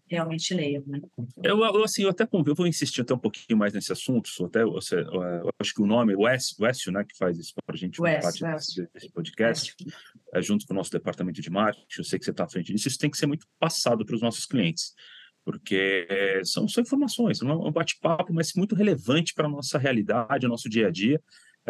realmente 0.08 0.54
leiam, 0.54 0.84
né? 0.86 1.00
Eu, 1.44 1.60
eu 1.60 1.84
assim, 1.84 2.04
eu 2.04 2.10
até 2.10 2.28
eu 2.32 2.56
vou 2.56 2.68
insistir 2.68 3.02
até 3.02 3.14
um 3.14 3.20
pouquinho 3.20 3.58
mais 3.58 3.74
nesse 3.74 3.92
assunto, 3.92 4.30
até 4.46 4.64
você, 4.64 4.96
eu 4.96 5.50
acho 5.60 5.74
que 5.74 5.82
o 5.82 5.86
nome, 5.86 6.16
o 6.16 6.28
Écio, 6.28 6.92
né, 6.92 7.04
que 7.04 7.18
faz 7.18 7.38
isso 7.38 7.54
para 7.66 7.76
a 7.76 7.78
gente, 7.78 7.98
parte 7.98 8.42
desse 8.94 9.12
podcast, 9.12 9.76
é, 10.34 10.42
junto 10.42 10.66
com 10.66 10.74
o 10.74 10.78
nosso 10.78 10.92
departamento 10.92 11.42
de 11.42 11.50
marketing, 11.50 12.00
eu 12.00 12.04
sei 12.04 12.20
que 12.20 12.26
você 12.26 12.32
está 12.32 12.46
à 12.46 12.50
frente 12.50 12.72
disso, 12.72 12.88
isso 12.88 12.98
tem 12.98 13.10
que 13.10 13.18
ser 13.18 13.26
muito 13.26 13.46
passado 13.60 14.06
para 14.06 14.16
os 14.16 14.22
nossos 14.22 14.46
clientes 14.46 14.94
porque 15.44 16.08
são 16.44 16.68
só 16.68 16.82
informações, 16.82 17.42
não 17.42 17.52
é 17.52 17.68
um 17.68 17.72
bate-papo, 17.72 18.32
mas 18.32 18.54
muito 18.54 18.76
relevante 18.76 19.34
para 19.34 19.48
a 19.48 19.50
nossa 19.50 19.80
realidade, 19.80 20.46
o 20.46 20.50
nosso 20.50 20.70
dia 20.70 20.88
a 20.88 20.92
dia, 20.92 21.20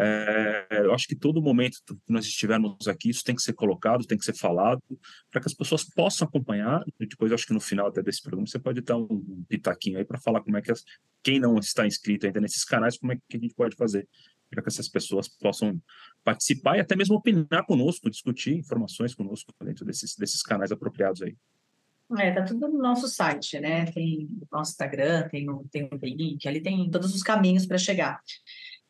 é, 0.02 0.66
eu 0.70 0.92
acho 0.92 1.06
que 1.06 1.14
todo 1.14 1.40
momento 1.40 1.78
que 1.86 1.94
nós 2.08 2.24
estivermos 2.24 2.88
aqui, 2.88 3.10
isso 3.10 3.22
tem 3.22 3.34
que 3.34 3.42
ser 3.42 3.52
colocado, 3.52 4.06
tem 4.06 4.18
que 4.18 4.24
ser 4.24 4.34
falado, 4.34 4.80
para 5.30 5.40
que 5.40 5.46
as 5.46 5.54
pessoas 5.54 5.84
possam 5.84 6.26
acompanhar. 6.26 6.82
E 6.98 7.06
depois, 7.06 7.32
acho 7.32 7.46
que 7.46 7.52
no 7.52 7.60
final 7.60 7.86
até 7.86 8.02
desse 8.02 8.20
programa, 8.20 8.46
você 8.46 8.58
pode 8.58 8.80
dar 8.80 8.96
um 8.96 9.44
pitaquinho 9.48 9.98
aí 9.98 10.04
para 10.04 10.18
falar 10.18 10.40
como 10.42 10.56
é 10.56 10.62
que 10.62 10.72
as, 10.72 10.84
quem 11.22 11.38
não 11.38 11.56
está 11.58 11.86
inscrito 11.86 12.26
ainda 12.26 12.40
nesses 12.40 12.64
canais, 12.64 12.98
como 12.98 13.12
é 13.12 13.16
que 13.16 13.36
a 13.36 13.40
gente 13.40 13.54
pode 13.54 13.76
fazer 13.76 14.08
para 14.50 14.62
que 14.62 14.68
essas 14.68 14.88
pessoas 14.88 15.28
possam 15.28 15.80
participar 16.22 16.76
e 16.76 16.80
até 16.80 16.94
mesmo 16.94 17.16
opinar 17.16 17.64
conosco, 17.64 18.10
discutir 18.10 18.54
informações 18.54 19.14
conosco 19.14 19.50
dentro 19.64 19.82
desses, 19.82 20.14
desses 20.14 20.42
canais 20.42 20.70
apropriados 20.70 21.22
aí. 21.22 21.34
É, 22.18 22.30
tá 22.32 22.44
tudo 22.44 22.68
no 22.68 22.78
nosso 22.78 23.08
site, 23.08 23.58
né? 23.58 23.86
Tem 23.86 24.28
o 24.30 24.46
nosso 24.52 24.72
Instagram, 24.72 25.28
tem 25.30 25.48
o, 25.48 25.64
tem 25.70 25.88
o 25.90 25.96
link, 26.02 26.46
ali 26.46 26.60
tem 26.60 26.90
todos 26.90 27.14
os 27.14 27.22
caminhos 27.22 27.64
para 27.64 27.78
chegar. 27.78 28.20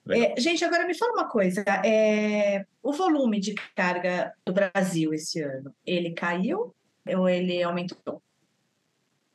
É, 0.09 0.40
gente, 0.40 0.64
agora 0.64 0.87
me 0.87 0.94
fala 0.94 1.12
uma 1.12 1.28
coisa. 1.28 1.62
É, 1.85 2.66
o 2.82 2.92
volume 2.92 3.38
de 3.38 3.54
carga 3.75 4.32
do 4.44 4.52
Brasil 4.52 5.14
esse 5.14 5.40
ano, 5.40 5.73
ele 5.87 6.12
caiu 6.12 6.75
ou 7.16 7.28
ele 7.28 7.62
aumentou? 7.62 8.21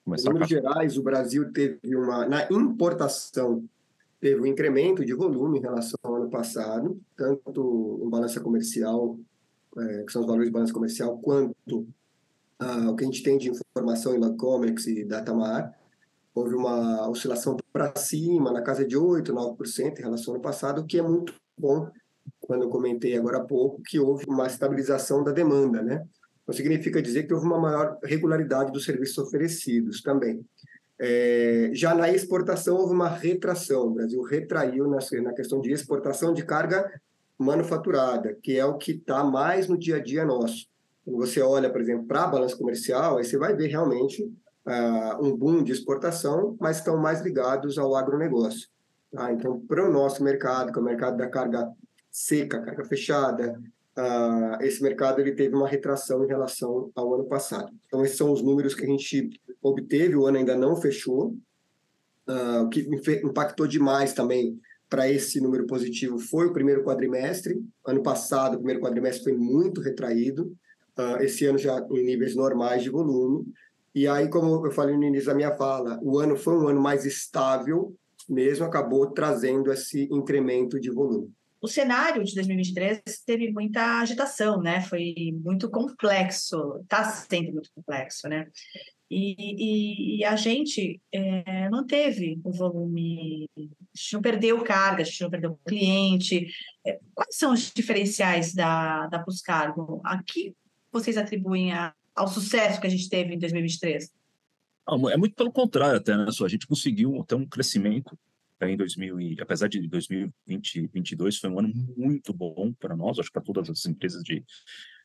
Em 0.05 0.23
números 0.23 0.47
gerais, 0.47 0.97
o 0.97 1.03
Brasil 1.03 1.51
teve 1.51 1.95
uma... 1.95 2.25
Na 2.27 2.47
importação, 2.51 3.63
teve 4.19 4.41
um 4.41 4.45
incremento 4.45 5.05
de 5.05 5.13
volume 5.13 5.59
em 5.59 5.61
relação 5.61 5.99
ao 6.03 6.15
ano 6.15 6.29
passado, 6.29 6.99
tanto 7.15 8.01
em 8.05 8.09
balança 8.09 8.39
comercial, 8.39 9.17
é, 9.77 10.03
que 10.03 10.11
são 10.11 10.21
os 10.21 10.27
valores 10.27 10.47
de 10.47 10.53
balança 10.53 10.73
comercial, 10.73 11.17
quanto 11.19 11.87
ah, 12.59 12.89
o 12.89 12.95
que 12.95 13.03
a 13.03 13.07
gente 13.07 13.23
tem 13.23 13.37
de 13.37 13.49
informação 13.49 14.15
em 14.15 14.19
Lacomex 14.19 14.87
e 14.87 15.03
Datamar 15.03 15.77
houve 16.37 16.55
uma 16.55 17.09
oscilação 17.09 17.57
para 17.73 17.95
cima, 17.95 18.51
na 18.51 18.61
casa 18.61 18.85
de 18.85 18.95
8%, 18.97 19.31
9% 19.31 19.99
em 19.99 20.01
relação 20.01 20.33
ao 20.33 20.35
ano 20.35 20.43
passado, 20.43 20.81
o 20.81 20.85
que 20.85 20.99
é 20.99 21.01
muito 21.01 21.33
bom, 21.57 21.89
quando 22.39 22.63
eu 22.63 22.69
comentei 22.69 23.17
agora 23.17 23.37
há 23.37 23.43
pouco, 23.43 23.81
que 23.81 23.99
houve 23.99 24.25
uma 24.27 24.47
estabilização 24.47 25.23
da 25.23 25.31
demanda, 25.31 25.81
né? 25.81 26.05
Não 26.45 26.53
significa 26.53 27.01
dizer 27.01 27.23
que 27.23 27.33
houve 27.33 27.45
uma 27.45 27.59
maior 27.59 27.97
regularidade 28.03 28.71
dos 28.71 28.85
serviços 28.85 29.17
oferecidos 29.17 30.01
também. 30.01 30.45
É, 30.99 31.69
já 31.73 31.93
na 31.93 32.11
exportação 32.11 32.77
houve 32.77 32.93
uma 32.93 33.09
retração, 33.09 33.87
o 33.87 33.91
Brasil 33.91 34.21
retraiu 34.23 34.87
na 34.87 35.33
questão 35.33 35.61
de 35.61 35.71
exportação 35.71 36.33
de 36.33 36.43
carga 36.43 36.89
manufaturada, 37.37 38.35
que 38.41 38.57
é 38.57 38.65
o 38.65 38.77
que 38.77 38.93
está 38.93 39.23
mais 39.23 39.67
no 39.67 39.77
dia 39.77 39.97
a 39.97 39.99
dia 39.99 40.25
nosso. 40.25 40.67
Quando 41.05 41.17
você 41.17 41.41
olha, 41.41 41.69
por 41.69 41.81
exemplo, 41.81 42.05
para 42.07 42.23
a 42.23 42.27
balança 42.27 42.57
comercial, 42.57 43.17
aí 43.17 43.25
você 43.25 43.37
vai 43.37 43.55
ver 43.55 43.67
realmente 43.67 44.27
uh, 44.67 45.25
um 45.25 45.35
boom 45.35 45.63
de 45.63 45.71
exportação, 45.71 46.55
mas 46.59 46.77
estão 46.77 46.97
mais 46.97 47.21
ligados 47.21 47.77
ao 47.77 47.95
agronegócio. 47.95 48.67
Tá? 49.11 49.31
Então, 49.31 49.59
para 49.61 49.87
o 49.87 49.91
nosso 49.91 50.23
mercado, 50.23 50.71
que 50.71 50.77
é 50.77 50.81
o 50.81 50.85
mercado 50.85 51.17
da 51.17 51.29
carga 51.29 51.71
seca, 52.11 52.61
carga 52.61 52.83
fechada, 52.83 53.59
uh, 53.97 54.61
esse 54.61 54.83
mercado 54.83 55.21
ele 55.21 55.31
teve 55.31 55.55
uma 55.55 55.67
retração 55.67 56.23
em 56.23 56.27
relação 56.27 56.91
ao 56.95 57.13
ano 57.13 57.25
passado. 57.25 57.71
Então, 57.87 58.03
esses 58.03 58.17
são 58.17 58.31
os 58.31 58.41
números 58.41 58.75
que 58.75 58.83
a 58.83 58.89
gente 58.89 59.29
obteve, 59.61 60.15
o 60.15 60.25
ano 60.25 60.37
ainda 60.37 60.55
não 60.55 60.75
fechou. 60.75 61.35
Uh, 62.27 62.63
o 62.63 62.69
que 62.69 62.81
impactou 63.23 63.65
demais 63.65 64.11
também 64.11 64.59
para 64.89 65.09
esse 65.09 65.39
número 65.39 65.65
positivo 65.65 66.19
foi 66.19 66.47
o 66.47 66.53
primeiro 66.53 66.83
quadrimestre. 66.83 67.61
Ano 67.85 68.03
passado, 68.03 68.55
o 68.55 68.57
primeiro 68.57 68.81
quadrimestre 68.81 69.23
foi 69.23 69.33
muito 69.33 69.79
retraído. 69.79 70.53
Uh, 70.97 71.21
esse 71.21 71.45
ano 71.45 71.57
já 71.57 71.79
em 71.91 72.03
níveis 72.03 72.35
normais 72.35 72.83
de 72.83 72.89
volume. 72.89 73.45
E 73.97 74.07
aí, 74.07 74.29
como 74.29 74.63
eu 74.63 74.71
falei 74.71 74.95
no 74.95 75.05
início 75.05 75.25
da 75.25 75.33
minha 75.33 75.55
fala, 75.55 75.99
o 76.03 76.19
ano 76.19 76.37
foi 76.37 76.55
um 76.55 76.67
ano 76.67 76.79
mais 76.79 77.03
estável, 77.03 77.97
mesmo 78.29 78.63
acabou 78.63 79.09
trazendo 79.09 79.71
esse 79.73 80.07
incremento 80.11 80.79
de 80.79 80.91
volume. 80.91 81.33
O 81.59 81.67
cenário 81.67 82.23
de 82.23 82.35
2023 82.35 83.01
teve 83.25 83.51
muita 83.51 83.99
agitação, 83.99 84.61
né? 84.61 84.81
Foi 84.81 85.15
muito 85.43 85.67
complexo, 85.71 86.79
está 86.83 87.05
sendo 87.05 87.53
muito 87.53 87.71
complexo, 87.73 88.29
né? 88.29 88.47
E, 89.09 89.35
e, 89.39 90.19
e 90.19 90.23
a 90.23 90.35
gente 90.35 91.01
é, 91.11 91.67
não 91.71 91.83
teve 91.83 92.39
o 92.43 92.51
volume, 92.51 93.49
a 93.57 93.61
gente 93.95 94.13
não 94.13 94.21
perdeu 94.21 94.63
carga, 94.63 95.01
a 95.01 95.05
gente 95.05 95.21
não 95.23 95.31
perdeu 95.31 95.59
cliente. 95.67 96.45
É, 96.85 96.99
quais 97.15 97.35
são 97.35 97.51
os 97.51 97.71
diferenciais 97.73 98.53
da, 98.53 99.07
da 99.07 99.17
Puscargo? 99.17 100.01
A 100.05 100.21
que 100.21 100.53
vocês 100.91 101.17
atribuem 101.17 101.73
a, 101.73 101.95
ao 102.17 102.27
sucesso 102.27 102.81
que 102.81 102.87
a 102.87 102.89
gente 102.89 103.07
teve 103.07 103.35
em 103.35 103.39
2023? 103.39 104.11
é 105.11 105.17
muito 105.17 105.35
pelo 105.35 105.51
contrário 105.51 105.97
até, 105.97 106.15
né? 106.17 106.25
A 106.27 106.47
gente 106.47 106.65
conseguiu 106.65 107.23
ter 107.27 107.35
um 107.35 107.45
crescimento 107.45 108.17
em 108.61 108.75
2000 108.75 109.21
e, 109.21 109.37
apesar 109.39 109.67
de 109.67 109.87
2020 109.87 110.33
2022 110.47 111.37
foi 111.37 111.49
um 111.49 111.59
ano 111.59 111.71
muito 111.95 112.33
bom 112.33 112.73
para 112.73 112.95
nós, 112.95 113.19
acho 113.19 113.29
que 113.29 113.33
para 113.33 113.43
todas 113.43 113.69
as 113.69 113.85
empresas 113.85 114.23
de, 114.23 114.43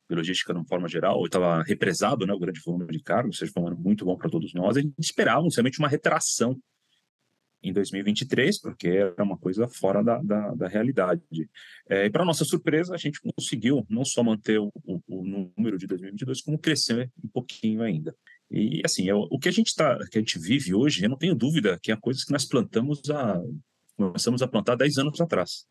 de 0.09 0.16
logística 0.16 0.54
de 0.54 0.59
uma 0.59 0.66
forma 0.66 0.88
geral, 0.88 1.23
estava 1.26 1.62
represado, 1.62 2.26
né, 2.26 2.33
o 2.33 2.38
grande 2.38 2.61
volume 2.64 2.87
de 2.87 3.02
carga, 3.02 3.26
ou 3.26 3.33
seja, 3.35 3.52
foi 3.52 3.62
um 3.62 3.66
ano 3.66 3.76
muito 3.76 4.04
bom 4.04 4.16
para 4.16 4.31
todos 4.31 4.54
nós. 4.54 4.76
A 4.76 4.81
gente 4.81 4.95
esperava, 4.99 5.47
realmente, 5.52 5.78
uma 5.78 5.88
retração 5.88 6.59
em 7.62 7.73
2023, 7.73 8.61
porque 8.61 8.88
era 8.88 9.23
uma 9.23 9.38
coisa 9.38 9.69
fora 9.69 10.02
da, 10.02 10.21
da, 10.23 10.54
da 10.54 10.69
realidade. 10.69 11.23
É, 11.88 12.07
e, 12.07 12.11
para 12.11 12.25
nossa 12.25 12.45
surpresa, 12.45 12.95
a 12.95 12.99
gente 12.99 13.21
conseguiu 13.21 13.87
não 13.88 14.04
só 14.04 14.23
manter 14.23 14.59
o, 14.59 14.73
o, 14.85 15.00
o, 15.07 15.25
número 15.57 15.78
de 15.78 15.87
2022, 15.87 16.42
como 16.42 16.59
crescer 16.59 17.11
um 17.23 17.28
pouquinho 17.28 17.83
ainda. 17.83 18.14
E, 18.50 18.83
assim, 18.85 19.09
eu, 19.09 19.28
o 19.31 19.38
que 19.38 19.49
a 19.49 19.52
gente 19.52 19.75
tá, 19.75 19.99
que 20.11 20.19
a 20.19 20.21
gente 20.21 20.38
vive 20.38 20.75
hoje, 20.75 21.04
eu 21.04 21.09
não 21.09 21.16
tenho 21.16 21.35
dúvida 21.35 21.78
que 21.81 21.92
é 21.92 21.97
coisas 21.97 22.25
que 22.25 22.33
nós 22.33 22.45
plantamos 22.45 23.09
a, 23.11 23.40
começamos 23.97 24.42
a 24.42 24.49
plantar 24.49 24.76
10 24.76 24.99
anos 24.99 25.21
atrás. 25.21 25.64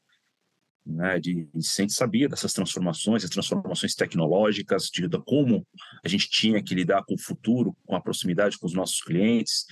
Né, 0.83 1.19
de, 1.19 1.45
de 1.45 1.59
a 1.77 1.81
gente 1.81 1.93
sabia 1.93 2.27
dessas 2.27 2.53
transformações, 2.53 3.23
as 3.23 3.29
transformações 3.29 3.93
tecnológicas, 3.93 4.89
de, 4.91 5.07
de 5.07 5.19
como 5.19 5.63
a 6.03 6.07
gente 6.07 6.27
tinha 6.27 6.61
que 6.63 6.73
lidar 6.73 7.03
com 7.03 7.13
o 7.13 7.19
futuro, 7.19 7.77
com 7.85 7.95
a 7.95 8.01
proximidade 8.01 8.57
com 8.57 8.65
os 8.65 8.73
nossos 8.73 8.99
clientes, 8.99 9.67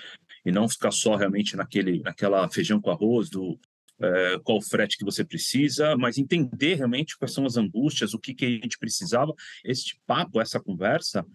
e 0.46 0.51
não 0.51 0.67
ficar 0.67 0.91
só 0.91 1.15
realmente 1.15 1.55
naquele, 1.55 2.01
naquela 2.01 2.50
feijão 2.50 2.79
com 2.79 2.91
arroz 2.91 3.29
do 3.29 3.60
é, 4.01 4.39
qual 4.43 4.62
frete 4.62 4.98
que 4.98 5.03
você 5.03 5.24
precisa, 5.24 5.98
mas 5.98 6.17
entender 6.17 6.75
realmente 6.75 7.17
quais 7.17 7.34
são 7.34 7.46
as 7.46 7.58
angústias, 7.58 8.13
o 8.13 8.19
que, 8.19 8.34
que 8.34 8.46
a 8.46 8.50
gente 8.50 8.77
precisava. 8.77 9.34
Este 9.63 10.00
papo, 10.08 10.39
essa 10.39 10.60
conversa, 10.60 11.25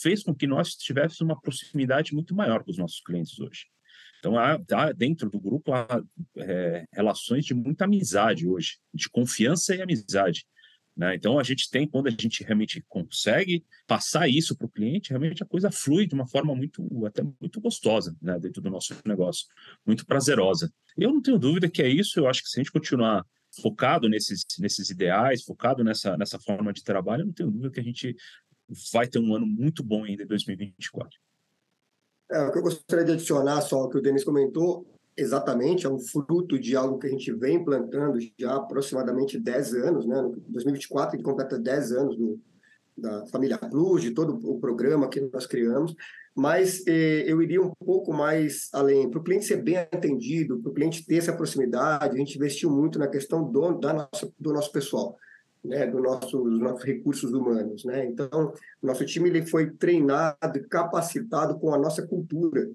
fez 0.00 0.22
com 0.22 0.34
que 0.34 0.46
nós 0.46 0.74
tivéssemos 0.74 1.20
uma 1.20 1.40
proximidade 1.40 2.14
muito 2.14 2.34
maior 2.34 2.64
com 2.64 2.70
os 2.70 2.78
nossos 2.78 3.00
clientes 3.00 3.38
hoje. 3.38 3.66
Então, 4.18 4.38
há, 4.38 4.58
há 4.72 4.92
dentro 4.92 5.30
do 5.30 5.38
grupo 5.38 5.72
há 5.72 6.02
é, 6.36 6.84
relações 6.92 7.44
de 7.44 7.54
muita 7.54 7.84
amizade 7.84 8.48
hoje, 8.48 8.78
de 8.92 9.08
confiança 9.08 9.74
e 9.74 9.82
amizade. 9.82 10.44
Né? 10.98 11.14
Então, 11.14 11.38
a 11.38 11.44
gente 11.44 11.70
tem, 11.70 11.86
quando 11.86 12.08
a 12.08 12.10
gente 12.10 12.42
realmente 12.42 12.84
consegue 12.88 13.64
passar 13.86 14.28
isso 14.28 14.56
para 14.56 14.66
o 14.66 14.70
cliente, 14.70 15.10
realmente 15.10 15.40
a 15.44 15.46
coisa 15.46 15.70
flui 15.70 16.08
de 16.08 16.14
uma 16.14 16.26
forma 16.26 16.56
muito, 16.56 16.84
até 17.06 17.22
muito 17.22 17.60
gostosa 17.60 18.16
né? 18.20 18.36
dentro 18.40 18.60
do 18.60 18.68
nosso 18.68 18.96
negócio, 19.06 19.46
muito 19.86 20.04
prazerosa. 20.04 20.72
Eu 20.96 21.12
não 21.12 21.22
tenho 21.22 21.38
dúvida 21.38 21.70
que 21.70 21.80
é 21.80 21.88
isso, 21.88 22.18
eu 22.18 22.26
acho 22.26 22.42
que 22.42 22.48
se 22.48 22.58
a 22.58 22.60
gente 22.64 22.72
continuar 22.72 23.24
focado 23.62 24.08
nesses, 24.08 24.44
nesses 24.58 24.90
ideais, 24.90 25.44
focado 25.44 25.84
nessa, 25.84 26.16
nessa 26.16 26.38
forma 26.40 26.72
de 26.72 26.82
trabalho, 26.82 27.22
eu 27.22 27.26
não 27.26 27.32
tenho 27.32 27.50
dúvida 27.50 27.70
que 27.70 27.80
a 27.80 27.84
gente 27.84 28.16
vai 28.92 29.06
ter 29.06 29.20
um 29.20 29.32
ano 29.36 29.46
muito 29.46 29.84
bom 29.84 30.02
ainda 30.02 30.24
em 30.24 30.26
2024. 30.26 31.16
É, 32.32 32.40
o 32.40 32.52
que 32.52 32.58
eu 32.58 32.62
gostaria 32.62 33.04
de 33.04 33.12
adicionar 33.12 33.60
só 33.60 33.84
o 33.84 33.88
que 33.88 33.98
o 33.98 34.02
Denis 34.02 34.24
comentou, 34.24 34.84
exatamente, 35.18 35.84
é 35.84 35.88
um 35.90 35.98
fruto 35.98 36.58
de 36.58 36.76
algo 36.76 36.98
que 36.98 37.06
a 37.06 37.10
gente 37.10 37.32
vem 37.32 37.64
plantando 37.64 38.18
já 38.38 38.52
há 38.52 38.56
aproximadamente 38.56 39.38
10 39.38 39.74
anos, 39.74 40.06
né? 40.06 40.18
Em 40.20 40.52
2024 40.52 41.16
ele 41.16 41.22
completa 41.22 41.58
10 41.58 41.92
anos 41.92 42.16
do, 42.16 42.40
da 42.96 43.26
família 43.26 43.58
Plus, 43.58 44.02
de 44.02 44.12
todo 44.12 44.38
o 44.48 44.58
programa 44.58 45.08
que 45.08 45.20
nós 45.20 45.46
criamos, 45.46 45.94
mas 46.34 46.86
eh, 46.86 47.24
eu 47.26 47.42
iria 47.42 47.60
um 47.60 47.72
pouco 47.84 48.12
mais 48.12 48.68
além, 48.72 49.10
para 49.10 49.18
o 49.18 49.24
cliente 49.24 49.44
ser 49.44 49.62
bem 49.62 49.76
atendido, 49.76 50.58
para 50.60 50.70
o 50.70 50.74
cliente 50.74 51.04
ter 51.04 51.16
essa 51.16 51.32
proximidade, 51.32 52.14
a 52.14 52.18
gente 52.18 52.36
investiu 52.36 52.70
muito 52.70 52.98
na 52.98 53.08
questão 53.08 53.42
do, 53.42 53.72
da 53.72 53.92
nossa, 53.92 54.32
do 54.38 54.52
nosso 54.52 54.70
pessoal, 54.70 55.16
né, 55.64 55.86
do 55.86 56.00
nosso, 56.00 56.38
dos 56.42 56.60
nossos 56.60 56.84
recursos 56.84 57.32
humanos. 57.32 57.84
Né? 57.84 58.06
Então, 58.06 58.52
nosso 58.82 59.04
time 59.04 59.28
ele 59.28 59.46
foi 59.46 59.70
treinado, 59.70 60.36
capacitado 60.70 61.58
com 61.58 61.74
a 61.74 61.78
nossa 61.78 62.06
cultura, 62.06 62.70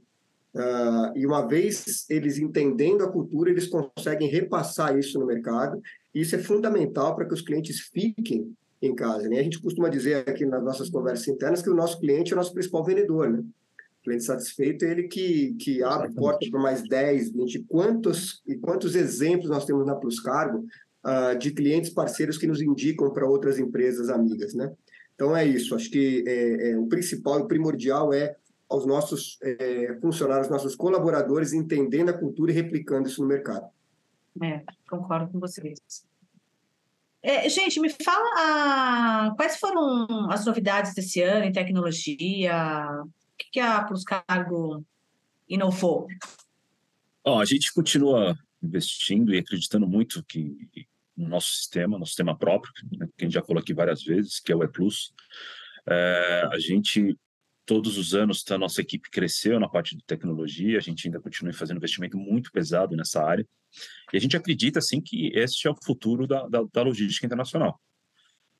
Uh, 0.55 1.17
e 1.17 1.25
uma 1.25 1.47
vez 1.47 2.05
eles 2.09 2.37
entendendo 2.37 3.03
a 3.03 3.11
cultura, 3.11 3.49
eles 3.49 3.67
conseguem 3.67 4.29
repassar 4.29 4.97
isso 4.97 5.19
no 5.19 5.25
mercado. 5.25 5.81
E 6.13 6.21
isso 6.21 6.35
é 6.35 6.39
fundamental 6.39 7.15
para 7.15 7.25
que 7.25 7.33
os 7.33 7.41
clientes 7.41 7.79
fiquem 7.81 8.55
em 8.81 8.93
casa. 8.93 9.27
Né? 9.27 9.39
A 9.39 9.43
gente 9.43 9.61
costuma 9.61 9.89
dizer 9.89 10.29
aqui 10.29 10.45
nas 10.45 10.63
nossas 10.63 10.89
conversas 10.89 11.27
internas 11.27 11.61
que 11.61 11.69
o 11.69 11.75
nosso 11.75 11.99
cliente 11.99 12.33
é 12.33 12.35
o 12.35 12.37
nosso 12.37 12.53
principal 12.53 12.83
vendedor. 12.83 13.29
Né? 13.31 13.39
O 13.39 14.03
cliente 14.03 14.25
satisfeito 14.25 14.85
é 14.85 14.91
ele 14.91 15.03
que, 15.07 15.55
que 15.59 15.81
abre 15.81 16.13
porta 16.13 16.45
para 16.51 16.59
mais 16.59 16.87
10, 16.87 17.31
20. 17.31 17.63
Quantos, 17.63 18.43
e 18.45 18.55
quantos 18.55 18.95
exemplos 18.95 19.49
nós 19.49 19.65
temos 19.65 19.85
na 19.85 19.95
Plus 19.95 20.19
Cargo 20.19 20.65
uh, 21.05 21.37
de 21.37 21.51
clientes 21.51 21.89
parceiros 21.89 22.37
que 22.37 22.45
nos 22.45 22.61
indicam 22.61 23.11
para 23.11 23.27
outras 23.27 23.57
empresas 23.57 24.09
amigas. 24.09 24.53
Né? 24.53 24.71
Então 25.15 25.35
é 25.35 25.45
isso. 25.45 25.73
Acho 25.73 25.89
que 25.89 26.23
é, 26.27 26.71
é, 26.71 26.77
o 26.77 26.85
principal 26.87 27.39
e 27.39 27.47
primordial 27.47 28.13
é 28.13 28.35
aos 28.69 28.85
nossos 28.85 29.37
é, 29.41 29.97
funcionários, 30.01 30.49
nossos 30.49 30.75
colaboradores, 30.75 31.53
entendendo 31.53 32.09
a 32.09 32.17
cultura 32.17 32.51
e 32.51 32.55
replicando 32.55 33.07
isso 33.07 33.21
no 33.21 33.27
mercado. 33.27 33.67
É, 34.41 34.63
concordo 34.89 35.31
com 35.31 35.39
vocês. 35.39 35.79
É, 37.21 37.47
gente, 37.47 37.79
me 37.79 37.89
fala 37.89 38.29
ah, 38.37 39.33
quais 39.37 39.57
foram 39.57 40.29
as 40.29 40.45
novidades 40.45 40.93
desse 40.93 41.21
ano 41.21 41.45
em 41.45 41.51
tecnologia? 41.51 42.87
O 43.03 43.37
que, 43.37 43.51
que 43.53 43.59
a 43.59 43.83
Plus 43.83 44.03
Cargo 44.03 44.83
inovou? 45.47 46.07
Bom, 47.23 47.39
a 47.39 47.45
gente 47.45 47.73
continua 47.73 48.37
investindo 48.61 49.33
e 49.33 49.37
acreditando 49.37 49.87
muito 49.87 50.23
que 50.23 50.67
no 51.15 51.29
nosso 51.29 51.53
sistema, 51.53 51.97
no 51.97 52.05
sistema 52.05 52.37
próprio, 52.37 52.73
né, 52.91 53.07
que 53.17 53.23
a 53.23 53.27
gente 53.27 53.35
já 53.35 53.43
falou 53.43 53.61
aqui 53.61 53.73
várias 53.73 54.03
vezes, 54.03 54.39
que 54.39 54.51
é 54.51 54.55
o 54.55 54.63
E-Plus, 54.63 55.13
é, 55.85 56.49
a 56.51 56.59
gente 56.59 57.17
todos 57.65 57.97
os 57.97 58.13
anos 58.13 58.43
a 58.51 58.57
nossa 58.57 58.81
equipe 58.81 59.09
cresceu 59.09 59.59
na 59.59 59.69
parte 59.69 59.95
de 59.95 60.03
tecnologia, 60.03 60.77
a 60.77 60.81
gente 60.81 61.07
ainda 61.07 61.19
continua 61.19 61.53
fazendo 61.53 61.77
investimento 61.77 62.17
muito 62.17 62.51
pesado 62.51 62.95
nessa 62.95 63.23
área, 63.23 63.47
e 64.11 64.17
a 64.17 64.19
gente 64.19 64.37
acredita, 64.37 64.79
assim, 64.79 65.01
que 65.01 65.27
esse 65.33 65.67
é 65.67 65.71
o 65.71 65.75
futuro 65.83 66.27
da, 66.27 66.47
da, 66.47 66.63
da 66.71 66.81
logística 66.83 67.25
internacional. 67.25 67.79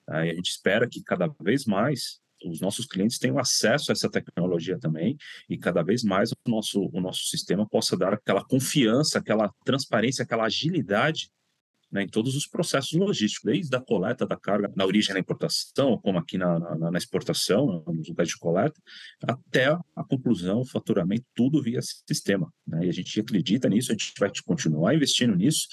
Aí 0.08 0.30
a 0.30 0.34
gente 0.34 0.50
espera 0.50 0.88
que 0.88 1.02
cada 1.02 1.28
vez 1.40 1.66
mais 1.66 2.22
os 2.46 2.60
nossos 2.60 2.86
clientes 2.86 3.18
tenham 3.18 3.40
acesso 3.40 3.92
a 3.92 3.94
essa 3.94 4.10
tecnologia 4.10 4.78
também 4.78 5.18
e 5.50 5.58
cada 5.58 5.82
vez 5.82 6.04
mais 6.04 6.32
o 6.32 6.36
nosso, 6.50 6.90
o 6.92 7.00
nosso 7.00 7.26
sistema 7.28 7.66
possa 7.68 7.96
dar 7.96 8.14
aquela 8.14 8.44
confiança, 8.44 9.20
aquela 9.20 9.54
transparência, 9.64 10.24
aquela 10.24 10.44
agilidade 10.44 11.30
né, 11.94 12.02
em 12.02 12.08
todos 12.08 12.36
os 12.36 12.48
processos 12.48 12.94
logísticos, 12.94 13.52
desde 13.52 13.76
a 13.76 13.80
coleta 13.80 14.26
da 14.26 14.36
carga 14.36 14.72
na 14.76 14.84
origem 14.84 15.14
da 15.14 15.20
importação, 15.20 16.00
como 16.00 16.18
aqui 16.18 16.40
na, 16.40 16.60
na, 16.60 16.92
na 16.92 16.98
exportação, 16.98 17.84
nos 17.86 18.10
lugares 18.10 18.32
de 18.32 18.38
coleta, 18.40 18.82
até 19.24 19.68
a 19.68 20.04
conclusão, 20.04 20.62
o 20.62 20.66
faturamento, 20.66 21.24
tudo 21.36 21.62
via 21.62 21.80
sistema. 21.82 22.52
Né? 22.66 22.88
E 22.88 22.90
a 22.90 22.92
gente 22.92 23.20
acredita 23.20 23.70
nisso, 23.70 23.92
a 23.92 23.94
gente 23.94 24.12
vai 24.20 24.32
continuar 24.44 24.96
investindo 24.96 25.36
nisso, 25.36 25.68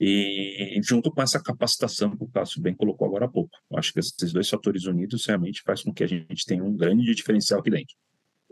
e 0.00 0.80
junto 0.84 1.10
com 1.10 1.20
essa 1.20 1.42
capacitação 1.42 2.16
que 2.16 2.22
o 2.22 2.28
Cássio 2.28 2.62
bem 2.62 2.74
colocou 2.74 3.08
agora 3.08 3.24
há 3.24 3.28
pouco. 3.28 3.50
Eu 3.68 3.76
acho 3.76 3.92
que 3.92 3.98
esses 3.98 4.32
dois 4.32 4.48
fatores 4.48 4.84
unidos 4.84 5.26
realmente 5.26 5.62
faz 5.66 5.82
com 5.82 5.92
que 5.92 6.04
a 6.04 6.06
gente 6.06 6.44
tenha 6.46 6.62
um 6.62 6.76
grande 6.76 7.12
diferencial 7.12 7.58
aqui 7.58 7.70
dentro. 7.70 7.96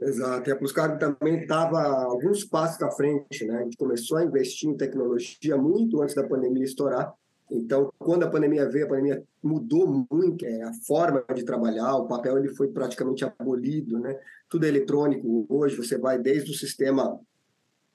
Exato, 0.00 0.50
e 0.50 0.52
a 0.52 0.56
Pluscargo 0.56 0.98
também 0.98 1.42
estava 1.42 1.80
alguns 1.80 2.44
passos 2.44 2.82
à 2.82 2.90
frente, 2.90 3.44
né? 3.44 3.58
A 3.58 3.62
gente 3.62 3.76
começou 3.76 4.18
a 4.18 4.24
investir 4.24 4.68
em 4.68 4.76
tecnologia 4.76 5.56
muito 5.56 6.02
antes 6.02 6.14
da 6.14 6.26
pandemia 6.26 6.64
estourar. 6.64 7.12
Então, 7.50 7.92
quando 7.98 8.24
a 8.24 8.30
pandemia 8.30 8.68
veio, 8.68 8.86
a 8.86 8.88
pandemia 8.88 9.22
mudou 9.42 10.06
muito 10.10 10.44
é, 10.44 10.62
a 10.62 10.72
forma 10.86 11.24
de 11.34 11.44
trabalhar, 11.44 11.94
o 11.96 12.08
papel 12.08 12.38
ele 12.38 12.54
foi 12.54 12.68
praticamente 12.68 13.24
abolido, 13.24 13.98
né? 14.00 14.18
Tudo 14.48 14.64
é 14.64 14.68
eletrônico 14.68 15.46
hoje, 15.48 15.76
você 15.76 15.96
vai 15.96 16.18
desde 16.18 16.50
o 16.50 16.54
sistema 16.54 17.20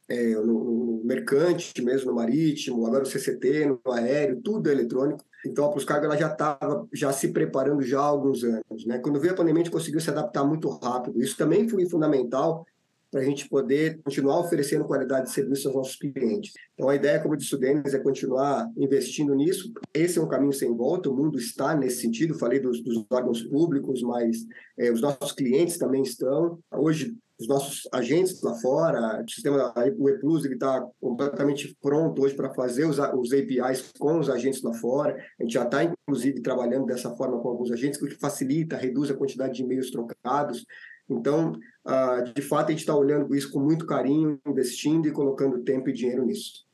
é, 0.08 0.36
no, 0.36 0.44
no, 0.44 1.04
mercante 1.04 1.82
mesmo, 1.82 2.12
no 2.12 2.16
marítimo, 2.16 2.86
agora 2.86 3.04
o 3.04 3.08
CCT, 3.08 3.66
no 3.66 3.92
aéreo, 3.92 4.42
tudo 4.42 4.70
é 4.70 4.72
eletrônico. 4.72 5.24
Então 5.46 5.66
a 5.66 5.72
Pluscargo 5.72 6.06
ela 6.06 6.18
já 6.18 6.32
estava 6.32 6.88
já 6.94 7.12
se 7.12 7.30
preparando 7.30 7.82
já 7.82 8.00
há 8.00 8.06
alguns 8.06 8.44
anos, 8.44 8.86
né? 8.86 9.00
Quando 9.00 9.20
veio 9.20 9.34
a 9.34 9.36
pandemia, 9.36 9.62
a 9.62 9.66
gente 9.66 9.74
conseguiu 9.74 10.00
se 10.00 10.10
adaptar 10.10 10.44
muito 10.44 10.70
rápido. 10.70 11.22
Isso 11.22 11.38
também 11.38 11.68
foi 11.68 11.88
fundamental 11.88 12.66
para 13.12 13.22
a 13.22 13.24
gente 13.24 13.50
poder 13.50 14.00
continuar 14.04 14.40
oferecendo 14.40 14.86
qualidade 14.86 15.28
de 15.28 15.32
serviço 15.32 15.68
aos 15.68 15.78
nossos 15.78 15.96
clientes. 15.96 16.54
Então, 16.74 16.90
a 16.90 16.96
ideia, 16.96 17.20
como 17.20 17.36
disse 17.36 17.56
o 17.56 17.58
Denis, 17.58 17.94
é 17.94 18.00
continuar 18.00 18.70
investindo 18.78 19.34
nisso. 19.34 19.72
Esse 19.94 20.20
é 20.20 20.22
um 20.22 20.28
caminho 20.28 20.54
sem 20.54 20.76
volta, 20.76 21.10
o 21.10 21.16
mundo 21.16 21.38
está 21.38 21.76
nesse 21.76 22.02
sentido. 22.02 22.38
Falei 22.38 22.60
dos, 22.60 22.84
dos 22.84 23.04
órgãos 23.10 23.42
públicos, 23.42 24.02
mas 24.04 24.46
é, 24.78 24.92
os 24.92 25.02
nossos 25.02 25.32
clientes 25.32 25.78
também 25.78 26.04
estão. 26.04 26.60
Hoje, 26.72 27.16
os 27.40 27.48
nossos 27.48 27.88
agentes 27.94 28.42
lá 28.42 28.54
fora, 28.56 29.24
o 29.24 29.30
sistema 29.30 29.74
ePlus 29.78 30.44
está 30.44 30.86
completamente 31.00 31.76
pronto 31.82 32.22
hoje 32.22 32.36
para 32.36 32.54
fazer 32.54 32.86
os, 32.86 33.00
os 33.00 33.32
APIs 33.32 33.94
com 33.98 34.20
os 34.20 34.30
agentes 34.30 34.62
lá 34.62 34.74
fora. 34.74 35.16
A 35.40 35.44
gente 35.44 35.54
já 35.54 35.64
está, 35.64 35.84
inclusive, 35.84 36.42
trabalhando 36.42 36.86
dessa 36.86 37.16
forma 37.16 37.40
com 37.40 37.48
alguns 37.48 37.72
agentes, 37.72 38.02
o 38.02 38.06
que 38.06 38.16
facilita, 38.16 38.76
reduz 38.76 39.10
a 39.10 39.16
quantidade 39.16 39.54
de 39.54 39.64
e-mails 39.64 39.90
trocados. 39.90 40.66
Então, 41.10 41.54
de 42.36 42.42
fato, 42.42 42.68
a 42.68 42.72
gente 42.72 42.82
está 42.82 42.94
olhando 42.94 43.34
isso 43.34 43.50
com 43.52 43.60
muito 43.60 43.86
carinho, 43.86 44.38
investindo 44.46 45.08
e 45.08 45.12
colocando 45.12 45.64
tempo 45.64 45.90
e 45.90 45.94
dinheiro 45.94 46.26
nisso. 46.26 46.68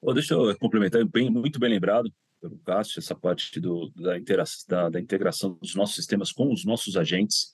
Oh, 0.00 0.14
deixa 0.14 0.34
eu 0.34 0.56
complementar, 0.58 1.04
bem, 1.04 1.30
muito 1.30 1.58
bem 1.58 1.70
lembrado 1.70 2.10
pelo 2.40 2.58
Cássio, 2.58 3.00
essa 3.00 3.14
parte 3.14 3.60
do, 3.60 3.90
da, 3.94 4.14
da, 4.68 4.88
da 4.88 5.00
integração 5.00 5.58
dos 5.60 5.74
nossos 5.74 5.94
sistemas 5.94 6.32
com 6.32 6.52
os 6.52 6.64
nossos 6.64 6.96
agentes 6.96 7.52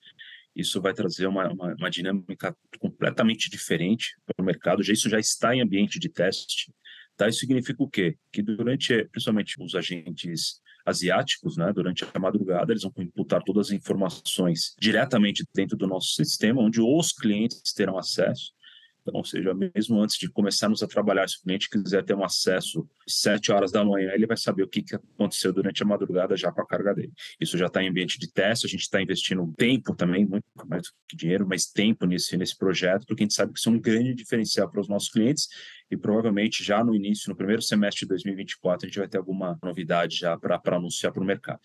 isso 0.54 0.80
vai 0.80 0.92
trazer 0.92 1.26
uma, 1.26 1.50
uma, 1.50 1.74
uma 1.74 1.90
dinâmica 1.90 2.56
completamente 2.78 3.50
diferente 3.50 4.14
para 4.26 4.42
o 4.42 4.44
mercado. 4.44 4.82
Já, 4.82 4.92
isso 4.92 5.08
já 5.08 5.18
está 5.18 5.54
em 5.54 5.62
ambiente 5.62 5.98
de 5.98 6.08
teste. 6.08 6.72
Tá? 7.16 7.28
Isso 7.28 7.40
significa 7.40 7.82
o 7.82 7.88
quê? 7.88 8.16
Que 8.32 8.42
durante, 8.42 9.04
principalmente 9.10 9.62
os 9.62 9.74
agentes 9.74 10.60
asiáticos, 10.84 11.56
né, 11.56 11.72
durante 11.72 12.04
a 12.12 12.18
madrugada, 12.18 12.72
eles 12.72 12.82
vão 12.82 12.92
imputar 12.98 13.42
todas 13.44 13.68
as 13.68 13.72
informações 13.72 14.74
diretamente 14.80 15.44
dentro 15.54 15.76
do 15.76 15.86
nosso 15.86 16.14
sistema, 16.14 16.60
onde 16.60 16.80
os 16.80 17.12
clientes 17.12 17.72
terão 17.72 17.96
acesso 17.96 18.52
então, 19.02 19.18
ou 19.18 19.24
seja, 19.24 19.52
mesmo 19.52 20.00
antes 20.00 20.16
de 20.16 20.30
começarmos 20.30 20.82
a 20.82 20.86
trabalhar, 20.86 21.28
se 21.28 21.38
o 21.38 21.42
cliente 21.42 21.68
quiser 21.68 22.04
ter 22.04 22.14
um 22.14 22.24
acesso 22.24 22.88
às 23.06 23.14
7 23.14 23.50
horas 23.50 23.72
da 23.72 23.84
manhã, 23.84 24.12
ele 24.12 24.26
vai 24.26 24.36
saber 24.36 24.62
o 24.62 24.68
que, 24.68 24.80
que 24.80 24.94
aconteceu 24.94 25.52
durante 25.52 25.82
a 25.82 25.86
madrugada 25.86 26.36
já 26.36 26.52
com 26.52 26.60
a 26.60 26.66
carga 26.66 26.94
dele. 26.94 27.12
Isso 27.40 27.58
já 27.58 27.66
está 27.66 27.82
em 27.82 27.88
ambiente 27.88 28.18
de 28.18 28.32
teste, 28.32 28.66
a 28.66 28.70
gente 28.70 28.82
está 28.82 29.02
investindo 29.02 29.52
tempo 29.56 29.94
também, 29.94 30.24
muito 30.24 30.44
mais 30.66 30.82
do 30.82 30.90
que 31.08 31.16
dinheiro, 31.16 31.46
mas 31.46 31.66
tempo 31.66 32.06
nesse, 32.06 32.36
nesse 32.36 32.56
projeto, 32.56 33.04
porque 33.06 33.22
a 33.22 33.24
gente 33.24 33.34
sabe 33.34 33.52
que 33.52 33.58
isso 33.58 33.68
é 33.68 33.72
um 33.72 33.80
grande 33.80 34.14
diferencial 34.14 34.70
para 34.70 34.80
os 34.80 34.88
nossos 34.88 35.10
clientes 35.10 35.48
e 35.90 35.96
provavelmente 35.96 36.62
já 36.62 36.84
no 36.84 36.94
início, 36.94 37.28
no 37.28 37.36
primeiro 37.36 37.60
semestre 37.60 38.06
de 38.06 38.08
2024, 38.10 38.86
a 38.86 38.88
gente 38.88 38.98
vai 38.98 39.08
ter 39.08 39.18
alguma 39.18 39.58
novidade 39.62 40.16
já 40.16 40.38
para 40.38 40.60
anunciar 40.76 41.12
para 41.12 41.22
o 41.22 41.26
mercado. 41.26 41.60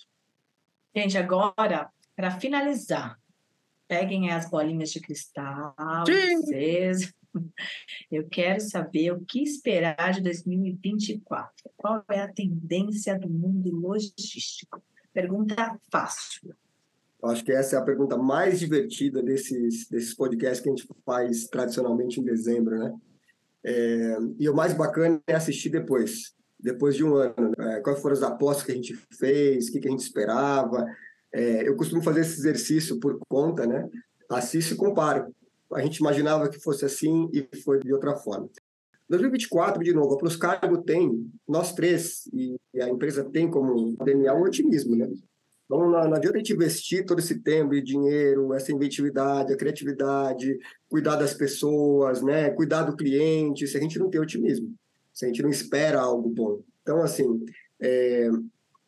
Gente, 0.95 1.17
agora, 1.17 1.89
para 2.15 2.31
finalizar, 2.31 3.19
peguem 3.87 4.31
as 4.31 4.49
bolinhas 4.49 4.91
de 4.91 4.99
cristal, 4.99 5.75
vocês, 6.05 7.13
eu 8.11 8.27
quero 8.27 8.61
saber 8.61 9.11
o 9.11 9.21
que 9.21 9.41
esperar 9.41 10.13
de 10.13 10.21
2024. 10.21 11.69
Qual 11.75 12.03
é 12.09 12.19
a 12.19 12.31
tendência 12.31 13.17
do 13.17 13.29
mundo 13.29 13.69
logístico? 13.73 14.81
Pergunta 15.13 15.79
fácil. 15.91 16.55
Acho 17.23 17.43
que 17.43 17.51
essa 17.51 17.75
é 17.75 17.79
a 17.79 17.83
pergunta 17.83 18.15
mais 18.15 18.59
divertida 18.59 19.23
desses, 19.23 19.87
desses 19.89 20.13
podcasts 20.13 20.61
que 20.61 20.69
a 20.69 20.75
gente 20.75 20.87
faz 21.05 21.47
tradicionalmente 21.47 22.19
em 22.19 22.23
dezembro, 22.23 22.77
né? 22.77 22.93
É, 23.63 24.17
e 24.39 24.47
o 24.47 24.55
mais 24.55 24.73
bacana 24.73 25.21
é 25.27 25.33
assistir 25.33 25.69
depois, 25.69 26.33
depois 26.59 26.95
de 26.95 27.03
um 27.03 27.15
ano. 27.15 27.51
Né? 27.57 27.81
Quais 27.81 27.99
foram 27.99 28.15
as 28.15 28.23
apostas 28.23 28.65
que 28.65 28.71
a 28.71 28.75
gente 28.75 28.95
fez, 29.17 29.67
o 29.67 29.71
que, 29.71 29.79
que 29.79 29.87
a 29.87 29.91
gente 29.91 30.03
esperava. 30.03 30.85
É, 31.33 31.67
eu 31.67 31.75
costumo 31.75 32.01
fazer 32.01 32.21
esse 32.21 32.39
exercício 32.39 32.99
por 32.99 33.19
conta, 33.27 33.65
né? 33.65 33.89
Assisto 34.29 34.75
e 34.75 34.77
comparo 34.77 35.33
a 35.73 35.81
gente 35.81 35.97
imaginava 35.97 36.49
que 36.49 36.59
fosse 36.59 36.85
assim 36.85 37.29
e 37.33 37.47
foi 37.63 37.79
de 37.79 37.93
outra 37.93 38.15
forma. 38.15 38.49
2024, 39.09 39.83
de 39.83 39.93
novo, 39.93 40.15
a 40.15 40.17
Plus 40.17 40.35
Cargo 40.35 40.81
tem, 40.81 41.31
nós 41.47 41.73
três, 41.73 42.27
e 42.33 42.57
a 42.81 42.89
empresa 42.89 43.23
tem 43.23 43.49
como 43.49 43.95
DNA 44.03 44.33
o 44.33 44.43
otimismo, 44.43 44.95
né? 44.95 45.07
Então, 45.67 45.79
não, 45.79 45.91
não 45.91 46.13
adianta 46.15 46.37
a 46.37 46.39
gente 46.39 46.53
investir 46.53 47.05
todo 47.05 47.19
esse 47.19 47.39
tempo 47.39 47.73
e 47.73 47.81
dinheiro, 47.81 48.53
essa 48.53 48.71
inventividade, 48.71 49.53
a 49.53 49.57
criatividade, 49.57 50.57
cuidar 50.89 51.17
das 51.17 51.33
pessoas, 51.33 52.21
né? 52.21 52.49
cuidar 52.51 52.83
do 52.83 52.95
cliente, 52.95 53.67
se 53.67 53.77
a 53.77 53.81
gente 53.81 53.99
não 53.99 54.09
tem 54.09 54.19
otimismo, 54.19 54.73
se 55.13 55.25
a 55.25 55.27
gente 55.27 55.43
não 55.43 55.49
espera 55.49 55.99
algo 55.99 56.29
bom. 56.29 56.61
Então, 56.81 57.01
assim, 57.01 57.45
é, 57.81 58.29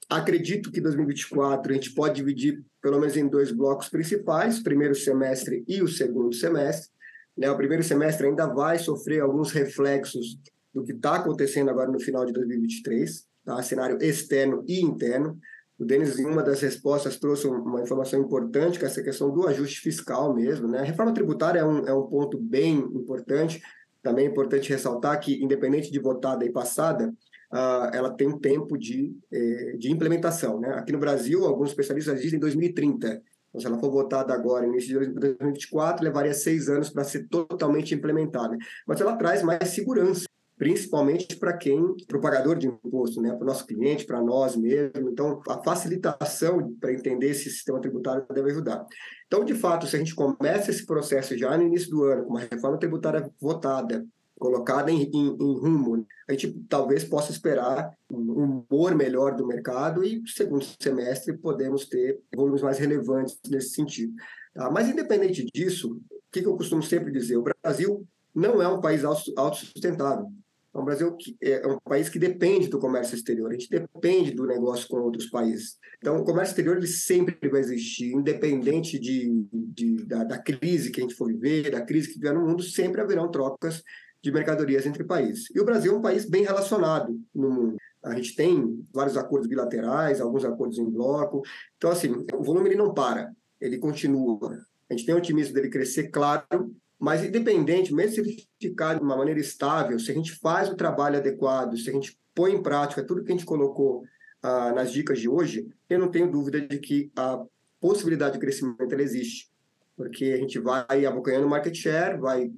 acredito 0.10 0.72
que 0.72 0.82
2024 0.82 1.72
a 1.72 1.76
gente 1.76 1.94
pode 1.94 2.16
dividir 2.16 2.64
pelo 2.82 3.00
menos 3.00 3.16
em 3.16 3.28
dois 3.28 3.52
blocos 3.52 3.90
principais, 3.90 4.60
primeiro 4.60 4.96
semestre 4.96 5.64
e 5.68 5.82
o 5.84 5.88
segundo 5.88 6.34
semestre. 6.34 6.90
Né? 7.38 7.50
O 7.52 7.56
primeiro 7.56 7.84
semestre 7.84 8.28
ainda 8.28 8.48
vai 8.48 8.80
sofrer 8.80 9.22
alguns 9.22 9.52
reflexos 9.52 10.40
do 10.74 10.84
que 10.84 10.94
está 10.94 11.16
acontecendo 11.16 11.70
agora 11.70 11.92
no 11.92 12.00
final 12.00 12.26
de 12.26 12.34
2023, 12.34 13.24
tá? 13.46 13.62
cenário 13.62 13.98
externo 14.02 14.64
e 14.68 14.82
interno. 14.82 15.38
O 15.78 15.86
Denis, 15.86 16.20
em 16.20 16.26
uma 16.26 16.44
das 16.44 16.60
respostas, 16.60 17.18
trouxe 17.18 17.48
uma 17.48 17.82
informação 17.82 18.20
importante, 18.20 18.78
que 18.78 18.86
é 18.86 18.88
essa 18.88 19.02
questão 19.02 19.32
do 19.32 19.48
ajuste 19.48 19.80
fiscal 19.80 20.34
mesmo. 20.34 20.68
Né? 20.68 20.80
A 20.80 20.84
reforma 20.84 21.14
tributária 21.14 21.60
é 21.60 21.66
um, 21.66 21.88
é 21.88 21.94
um 21.94 22.08
ponto 22.08 22.38
bem 22.38 22.78
importante. 22.80 23.62
Também 24.02 24.26
é 24.26 24.30
importante 24.30 24.70
ressaltar 24.70 25.20
que, 25.20 25.42
independente 25.42 25.92
de 25.92 26.00
votada 26.00 26.44
e 26.46 26.52
passada, 26.52 27.14
uh, 27.52 27.94
ela 27.94 28.12
tem 28.12 28.28
um 28.28 28.40
tempo 28.40 28.78
de, 28.78 29.16
eh, 29.32 29.76
de 29.78 29.92
implementação. 29.92 30.60
Né? 30.60 30.70
Aqui 30.76 30.92
no 30.92 31.00
Brasil, 31.00 31.46
alguns 31.46 31.70
especialistas 31.70 32.22
dizem 32.22 32.40
2030. 32.40 33.22
Então, 33.50 33.60
se 33.60 33.68
ela 33.68 33.80
for 33.80 33.92
votada 33.92 34.34
agora, 34.34 34.66
no 34.66 34.74
início 34.74 35.00
de 35.00 35.08
2024, 35.08 36.04
levaria 36.04 36.34
seis 36.34 36.70
anos 36.70 36.90
para 36.90 37.04
ser 37.04 37.28
totalmente 37.28 37.96
implementada. 37.96 38.56
Mas 38.88 39.02
ela 39.02 39.16
traz 39.16 39.42
mais 39.42 39.70
segurança 39.70 40.30
principalmente 40.60 41.38
para 41.38 41.56
quem, 41.56 41.96
para 42.06 42.18
o 42.18 42.22
pagador 42.22 42.58
de 42.58 42.68
imposto, 42.68 43.22
né? 43.22 43.30
para 43.30 43.44
o 43.44 43.48
nosso 43.48 43.66
cliente, 43.66 44.06
para 44.06 44.22
nós 44.22 44.58
mesmos. 44.58 45.10
Então, 45.10 45.42
a 45.48 45.64
facilitação 45.64 46.76
para 46.82 46.92
entender 46.92 47.28
esse 47.28 47.50
sistema 47.50 47.80
tributário 47.80 48.26
deve 48.30 48.52
ajudar. 48.52 48.86
Então, 49.26 49.46
de 49.46 49.56
fato, 49.56 49.88
se 49.88 49.96
a 49.96 50.00
gente 50.00 50.14
começa 50.14 50.70
esse 50.70 50.86
processo 50.86 51.38
já 51.38 51.58
no 51.58 51.64
início 51.64 51.90
do 51.90 52.04
ano, 52.04 52.26
com 52.26 52.32
uma 52.32 52.42
reforma 52.42 52.78
tributária 52.78 53.32
votada, 53.40 54.06
colocada 54.40 54.90
em, 54.90 55.04
em, 55.04 55.28
em 55.28 55.60
rumo, 55.60 56.08
a 56.28 56.32
gente 56.32 56.52
talvez 56.68 57.04
possa 57.04 57.32
esperar 57.32 57.92
um 58.12 58.64
humor 58.70 58.96
melhor 58.96 59.36
do 59.36 59.46
mercado 59.46 60.04
e, 60.04 60.24
segundo 60.26 60.66
semestre, 60.82 61.38
podemos 61.38 61.86
ter 61.86 62.20
volumes 62.34 62.62
mais 62.62 62.80
relevantes 62.80 63.38
nesse 63.50 63.72
sentido. 63.72 64.14
Tá? 64.54 64.72
Mas, 64.72 64.90
independente 64.90 65.46
disso, 65.54 65.92
o 66.10 66.32
que, 66.32 66.40
eu 66.40 66.56
costumo 66.56 66.82
sempre 66.82 67.12
dizer? 67.12 67.38
O 67.38 67.44
Brasil 67.44 68.08
não 68.34 68.62
é 68.62 68.68
um 68.68 68.80
país 68.80 69.04
autossustentável. 69.04 70.26
O 70.72 70.84
Brasil 70.84 71.18
é 71.42 71.68
um 71.68 71.80
país 71.84 72.10
que 72.10 72.20
depende 72.20 72.68
do 72.68 72.80
comércio 72.80 73.16
exterior, 73.16 73.50
a 73.50 73.54
gente 73.54 73.70
depende 73.70 74.32
do 74.32 74.46
negócio 74.46 74.88
com 74.88 74.98
outros 74.98 75.26
países. 75.26 75.78
Então, 75.98 76.18
o 76.18 76.24
comércio 76.24 76.52
exterior 76.52 76.78
ele 76.78 76.88
sempre 76.88 77.50
vai 77.50 77.60
existir, 77.60 78.14
independente 78.14 79.00
de, 79.00 79.46
de 79.52 80.06
da, 80.06 80.24
da, 80.24 80.38
crise 80.38 80.92
que 80.92 81.02
a 81.02 81.04
gente 81.04 81.16
for 81.16 81.28
viver, 81.28 81.72
da 81.72 81.82
crise 81.82 82.14
que 82.14 82.20
vier 82.20 82.36
no 82.36 82.46
mundo, 82.46 82.62
sempre 82.62 83.02
haverão 83.02 83.32
trocas 83.32 83.84
de 84.22 84.32
mercadorias 84.32 84.86
entre 84.86 85.04
países. 85.04 85.50
E 85.54 85.60
o 85.60 85.66
Brasil 85.66 85.94
é 85.94 85.98
um 85.98 86.02
país 86.02 86.26
bem 86.26 86.44
relacionado 86.44 87.20
no 87.34 87.50
mundo. 87.50 87.78
A 88.04 88.16
gente 88.16 88.36
tem 88.36 88.86
vários 88.94 89.18
acordos 89.18 89.48
bilaterais, 89.48 90.22
alguns 90.22 90.46
acordos 90.46 90.78
em 90.78 90.90
bloco. 90.90 91.42
Então, 91.78 91.92
assim, 91.92 92.26
o 92.34 92.44
volume 92.44 92.70
ele 92.70 92.76
não 92.76 92.94
para, 92.94 93.32
ele 93.60 93.78
continua. 93.78 94.58
A 94.90 94.94
gente 94.94 95.06
tem 95.06 95.16
otimismo 95.16 95.54
dele 95.54 95.70
crescer, 95.70 96.10
claro, 96.10 96.74
mas, 97.00 97.24
independente, 97.24 97.94
mesmo 97.94 98.16
se 98.16 98.20
ele 98.20 98.44
ficar 98.62 98.96
de 98.96 99.02
uma 99.02 99.16
maneira 99.16 99.40
estável, 99.40 99.98
se 99.98 100.12
a 100.12 100.14
gente 100.14 100.34
faz 100.34 100.70
o 100.70 100.76
trabalho 100.76 101.18
adequado, 101.18 101.78
se 101.78 101.90
a 101.90 101.94
gente 101.94 102.20
põe 102.36 102.54
em 102.54 102.62
prática 102.62 103.06
tudo 103.06 103.24
que 103.24 103.32
a 103.32 103.36
gente 103.36 103.46
colocou 103.46 104.04
ah, 104.44 104.74
nas 104.74 104.92
dicas 104.92 105.20
de 105.20 105.30
hoje, 105.30 105.66
eu 105.90 105.98
não 105.98 106.12
tenho 106.12 106.30
dúvida 106.30 106.60
de 106.60 106.78
que 106.78 107.10
a 107.16 107.42
possibilidade 107.80 108.34
de 108.34 108.40
crescimento 108.40 108.94
existe. 108.96 109.50
Porque 109.96 110.26
a 110.26 110.38
gente 110.38 110.60
vai 110.60 111.06
abocanhando 111.06 111.48
market 111.48 111.74
share, 111.74 112.20
vai 112.20 112.52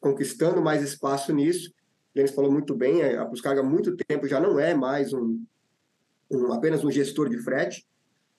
conquistando 0.00 0.62
mais 0.62 0.82
espaço 0.82 1.32
nisso. 1.32 1.70
O 1.70 2.14
Denis 2.14 2.32
falou 2.32 2.50
muito 2.50 2.74
bem, 2.74 3.02
a 3.16 3.24
Puscarga 3.24 3.60
há 3.60 3.64
muito 3.64 3.96
tempo 3.96 4.26
já 4.26 4.40
não 4.40 4.58
é 4.58 4.74
mais 4.74 5.12
um, 5.12 5.42
um, 6.30 6.52
apenas 6.52 6.84
um 6.84 6.90
gestor 6.90 7.28
de 7.28 7.38
frete, 7.38 7.86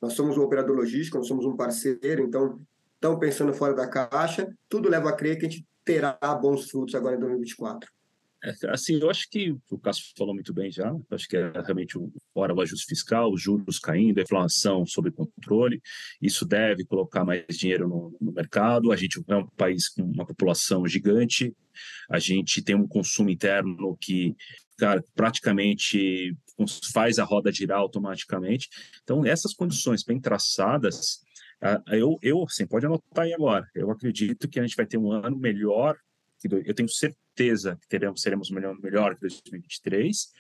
nós 0.02 0.14
somos 0.14 0.38
um 0.38 0.42
operador 0.42 0.76
logístico, 0.76 1.18
nós 1.18 1.28
somos 1.28 1.46
um 1.46 1.56
parceiro, 1.56 2.24
então 2.24 2.60
estão 2.96 3.18
pensando 3.18 3.54
fora 3.54 3.74
da 3.74 3.88
caixa, 3.88 4.54
tudo 4.68 4.90
leva 4.90 5.10
a 5.10 5.14
crer 5.14 5.38
que 5.38 5.46
a 5.46 5.50
gente 5.50 5.66
terá 5.86 6.18
bons 6.42 6.70
frutos 6.70 6.96
agora 6.96 7.16
em 7.16 7.20
2024. 7.20 7.92
É, 8.44 8.54
assim, 8.70 9.00
eu 9.00 9.10
acho 9.10 9.30
que 9.30 9.56
o 9.70 9.78
Cássio 9.78 10.06
falou 10.18 10.34
muito 10.34 10.54
bem 10.54 10.72
já. 10.72 10.92
Acho 11.12 11.28
que 11.28 11.38
é 11.38 11.52
realmente 11.52 11.98
fora 12.34 12.54
o 12.54 12.62
ajuste 12.62 12.88
fiscal, 12.88 13.32
os 13.32 13.42
juros 13.42 13.78
caindo, 13.80 14.20
a 14.20 14.24
inflação 14.24 14.86
sob 14.86 15.12
controle. 15.12 15.82
Isso 16.22 16.46
deve 16.46 16.86
colocar 16.86 17.24
mais 17.24 17.46
dinheiro 17.50 17.88
no, 17.88 18.18
no, 18.20 18.32
mercado. 18.32 18.92
A 18.92 18.96
gente 18.96 19.22
é 19.28 19.36
um 19.36 19.48
país 19.48 19.90
com 19.90 20.02
uma 20.04 20.26
população 20.26 20.88
gigante. 20.88 21.56
A 22.10 22.20
gente 22.20 22.62
tem 22.62 22.76
um 22.76 22.88
consumo 22.88 23.30
interno 23.30 23.98
que, 24.00 24.36
cara, 24.78 25.04
praticamente 25.14 26.36
faz 26.94 27.20
a 27.20 27.24
roda 27.24 27.52
girar 27.52 27.80
automaticamente. 27.80 28.68
Então, 29.04 29.26
essas 29.26 29.54
condições 29.54 30.04
bem 30.04 30.20
traçadas 30.20 31.22
eu, 31.92 32.18
eu 32.22 32.44
assim, 32.44 32.66
pode 32.66 32.86
anotar 32.86 33.26
aí 33.26 33.34
agora. 33.34 33.70
Eu 33.76 33.92
acredito 33.92 34.50
que 34.50 34.60
a 34.60 34.64
gente 34.64 34.76
vai 34.76 34.86
ter 34.86 34.98
um 34.98 35.12
ano 35.12 35.38
melhor. 35.38 35.96
Eu 36.50 36.74
tenho 36.74 36.90
certeza 36.90 37.78
que 37.82 37.88
teremos, 37.88 38.22
seremos 38.22 38.50
melhor, 38.50 38.78
melhor 38.80 39.16
que 39.16 39.22
2023. 39.22 40.32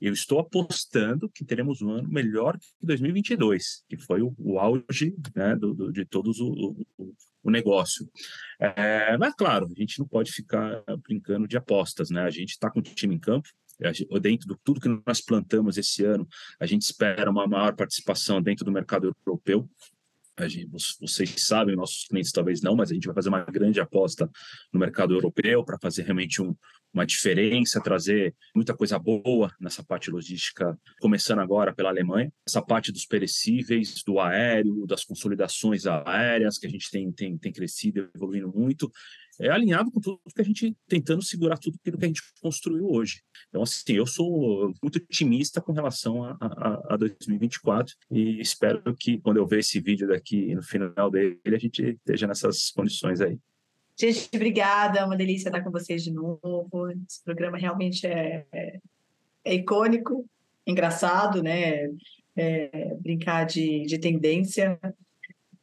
Eu 0.00 0.12
estou 0.12 0.38
apostando 0.38 1.28
que 1.28 1.44
teremos 1.44 1.82
um 1.82 1.90
ano 1.90 2.08
melhor 2.08 2.56
que 2.58 2.68
2022, 2.82 3.84
que 3.88 3.96
foi 3.98 4.22
o, 4.22 4.32
o 4.38 4.58
auge 4.58 5.14
né, 5.34 5.56
do, 5.56 5.74
do, 5.74 5.92
de 5.92 6.04
todos 6.04 6.38
o, 6.38 6.76
o, 6.96 7.14
o 7.42 7.50
negócio. 7.50 8.08
É, 8.60 9.16
mas, 9.18 9.34
claro, 9.34 9.66
a 9.66 9.80
gente 9.80 9.98
não 9.98 10.06
pode 10.06 10.30
ficar 10.30 10.84
brincando 11.02 11.48
de 11.48 11.56
apostas. 11.56 12.10
Né? 12.10 12.22
A 12.22 12.30
gente 12.30 12.50
está 12.50 12.70
com 12.70 12.78
o 12.78 12.82
time 12.82 13.16
em 13.16 13.18
campo, 13.18 13.48
dentro 14.20 14.48
de 14.48 14.56
tudo 14.62 14.80
que 14.80 15.02
nós 15.06 15.20
plantamos 15.20 15.78
esse 15.78 16.04
ano, 16.04 16.26
a 16.58 16.66
gente 16.66 16.82
espera 16.82 17.30
uma 17.30 17.46
maior 17.46 17.74
participação 17.74 18.42
dentro 18.42 18.64
do 18.64 18.72
mercado 18.72 19.14
europeu 19.26 19.68
gente, 20.46 20.68
vocês 21.00 21.34
sabem, 21.38 21.74
nossos 21.74 22.04
clientes 22.04 22.30
talvez 22.30 22.60
não, 22.60 22.76
mas 22.76 22.90
a 22.90 22.94
gente 22.94 23.06
vai 23.06 23.14
fazer 23.14 23.30
uma 23.30 23.42
grande 23.44 23.80
aposta 23.80 24.30
no 24.72 24.78
mercado 24.78 25.14
europeu 25.14 25.64
para 25.64 25.78
fazer 25.80 26.02
realmente 26.02 26.42
um, 26.42 26.54
uma 26.92 27.06
diferença, 27.06 27.80
trazer 27.80 28.34
muita 28.54 28.76
coisa 28.76 28.98
boa 28.98 29.50
nessa 29.60 29.82
parte 29.82 30.10
logística, 30.10 30.78
começando 31.00 31.40
agora 31.40 31.74
pela 31.74 31.88
Alemanha. 31.88 32.32
Essa 32.46 32.62
parte 32.62 32.92
dos 32.92 33.06
perecíveis, 33.06 34.02
do 34.04 34.20
aéreo, 34.20 34.86
das 34.86 35.04
consolidações 35.04 35.86
aéreas, 35.86 36.58
que 36.58 36.66
a 36.66 36.70
gente 36.70 36.90
tem, 36.90 37.10
tem, 37.10 37.36
tem 37.36 37.52
crescido, 37.52 38.10
evoluindo 38.14 38.52
muito, 38.54 38.90
é 39.40 39.48
alinhado 39.50 39.90
com 39.90 40.00
tudo 40.00 40.20
que 40.34 40.40
a 40.40 40.44
gente 40.44 40.76
tentando 40.88 41.22
segurar 41.22 41.58
tudo 41.58 41.76
aquilo 41.80 41.98
que 41.98 42.04
a 42.04 42.08
gente 42.08 42.22
construiu 42.40 42.88
hoje. 42.88 43.22
Então, 43.48 43.62
assim, 43.62 43.94
eu 43.94 44.06
sou 44.06 44.72
muito 44.82 44.96
otimista 44.96 45.60
com 45.60 45.72
relação 45.72 46.24
a, 46.24 46.36
a, 46.40 46.94
a 46.94 46.96
2024 46.96 47.94
e 48.10 48.40
espero 48.40 48.94
que 48.96 49.18
quando 49.20 49.36
eu 49.36 49.46
ver 49.46 49.60
esse 49.60 49.80
vídeo 49.80 50.08
daqui 50.08 50.54
no 50.54 50.62
final 50.62 51.10
dele, 51.10 51.38
a 51.46 51.58
gente 51.58 51.82
esteja 51.82 52.26
nessas 52.26 52.70
condições 52.70 53.20
aí. 53.20 53.38
Gente, 53.98 54.28
obrigada, 54.34 55.00
é 55.00 55.04
uma 55.04 55.16
delícia 55.16 55.48
estar 55.48 55.62
com 55.62 55.70
vocês 55.70 56.04
de 56.04 56.12
novo. 56.12 56.70
Esse 57.08 57.22
programa 57.24 57.58
realmente 57.58 58.06
é, 58.06 58.46
é, 58.52 58.78
é 59.44 59.54
icônico, 59.54 60.24
engraçado, 60.66 61.42
né? 61.42 61.88
É, 62.36 62.94
brincar 63.00 63.44
de, 63.44 63.84
de 63.86 63.98
tendência. 63.98 64.78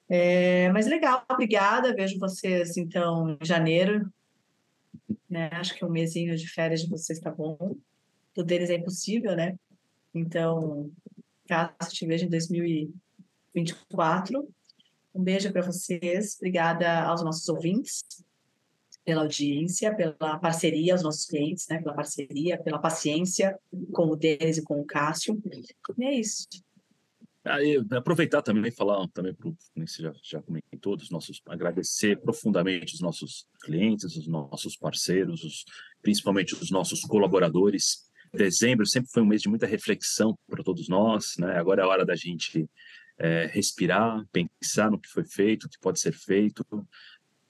É, 0.07 0.71
mas 0.71 0.85
legal, 0.87 1.25
obrigada. 1.29 1.95
Vejo 1.95 2.19
vocês 2.19 2.77
então 2.77 3.37
em 3.41 3.45
janeiro. 3.45 4.07
Né? 5.29 5.49
Acho 5.53 5.75
que 5.75 5.83
um 5.83 5.89
mesinho 5.89 6.35
de 6.35 6.47
férias 6.47 6.81
de 6.81 6.89
vocês 6.89 7.17
está 7.17 7.31
bom. 7.31 7.75
Do 8.33 8.43
deles 8.43 8.69
é 8.69 8.75
impossível, 8.75 9.35
né? 9.35 9.57
Então, 10.13 10.91
caso 11.47 11.89
te 11.89 12.05
veja 12.05 12.25
em 12.25 12.29
2024. 12.29 14.47
Um 15.13 15.23
beijo 15.23 15.51
para 15.51 15.61
vocês. 15.61 16.35
Obrigada 16.35 17.03
aos 17.03 17.23
nossos 17.23 17.47
ouvintes 17.49 18.03
pela 19.05 19.21
audiência, 19.21 19.95
pela 19.95 20.39
parceria 20.39 20.93
aos 20.93 21.03
nossos 21.03 21.25
clientes, 21.25 21.67
né? 21.69 21.79
Pela 21.79 21.93
parceria, 21.93 22.61
pela 22.61 22.79
paciência 22.79 23.57
com 23.93 24.07
o 24.07 24.15
Denis 24.15 24.57
e 24.57 24.63
com 24.63 24.81
o 24.81 24.85
Cássio. 24.85 25.41
E 25.97 26.05
é 26.05 26.19
isso. 26.19 26.47
Aí, 27.45 27.79
aproveitar 27.91 28.41
também 28.41 28.71
falar 28.71 29.07
também 29.09 29.33
para 29.33 29.51
você 29.75 30.01
já, 30.01 30.13
já 30.23 30.41
comentou 30.41 30.97
nossos 31.11 31.41
agradecer 31.47 32.19
profundamente 32.19 32.95
os 32.95 33.01
nossos 33.01 33.47
clientes, 33.63 34.15
os 34.15 34.27
nossos 34.27 34.75
parceiros, 34.75 35.43
os, 35.43 35.63
principalmente 36.01 36.55
os 36.55 36.71
nossos 36.71 37.01
colaboradores. 37.01 38.09
Dezembro 38.33 38.85
sempre 38.87 39.11
foi 39.11 39.21
um 39.21 39.27
mês 39.27 39.43
de 39.43 39.49
muita 39.49 39.67
reflexão 39.67 40.35
para 40.47 40.63
todos 40.63 40.89
nós, 40.89 41.35
né? 41.37 41.57
Agora 41.57 41.81
é 41.81 41.85
a 41.85 41.87
hora 41.87 42.05
da 42.05 42.15
gente 42.15 42.67
é, 43.17 43.45
respirar, 43.45 44.25
pensar 44.31 44.89
no 44.89 44.99
que 44.99 45.07
foi 45.07 45.23
feito, 45.23 45.65
o 45.65 45.69
que 45.69 45.79
pode 45.79 45.99
ser 45.99 46.13
feito, 46.13 46.65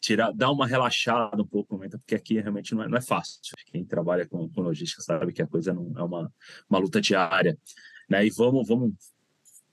tirar, 0.01 0.31
dar 0.33 0.51
uma 0.51 0.67
relaxada 0.67 1.41
um 1.41 1.47
pouco, 1.47 1.79
porque 1.79 2.15
aqui 2.15 2.39
realmente 2.39 2.75
não 2.75 2.83
é, 2.83 2.87
não 2.89 2.97
é 2.97 3.01
fácil. 3.01 3.39
Quem 3.71 3.85
trabalha 3.85 4.27
com, 4.27 4.47
com 4.49 4.61
logística 4.61 5.01
sabe 5.01 5.31
que 5.31 5.41
a 5.41 5.47
coisa 5.47 5.73
não 5.73 5.93
é 5.97 6.03
uma, 6.03 6.31
uma 6.69 6.79
luta 6.79 6.99
diária. 6.99 7.57
Né? 8.09 8.27
E 8.27 8.29
vamos, 8.29 8.67
vamos 8.67 8.93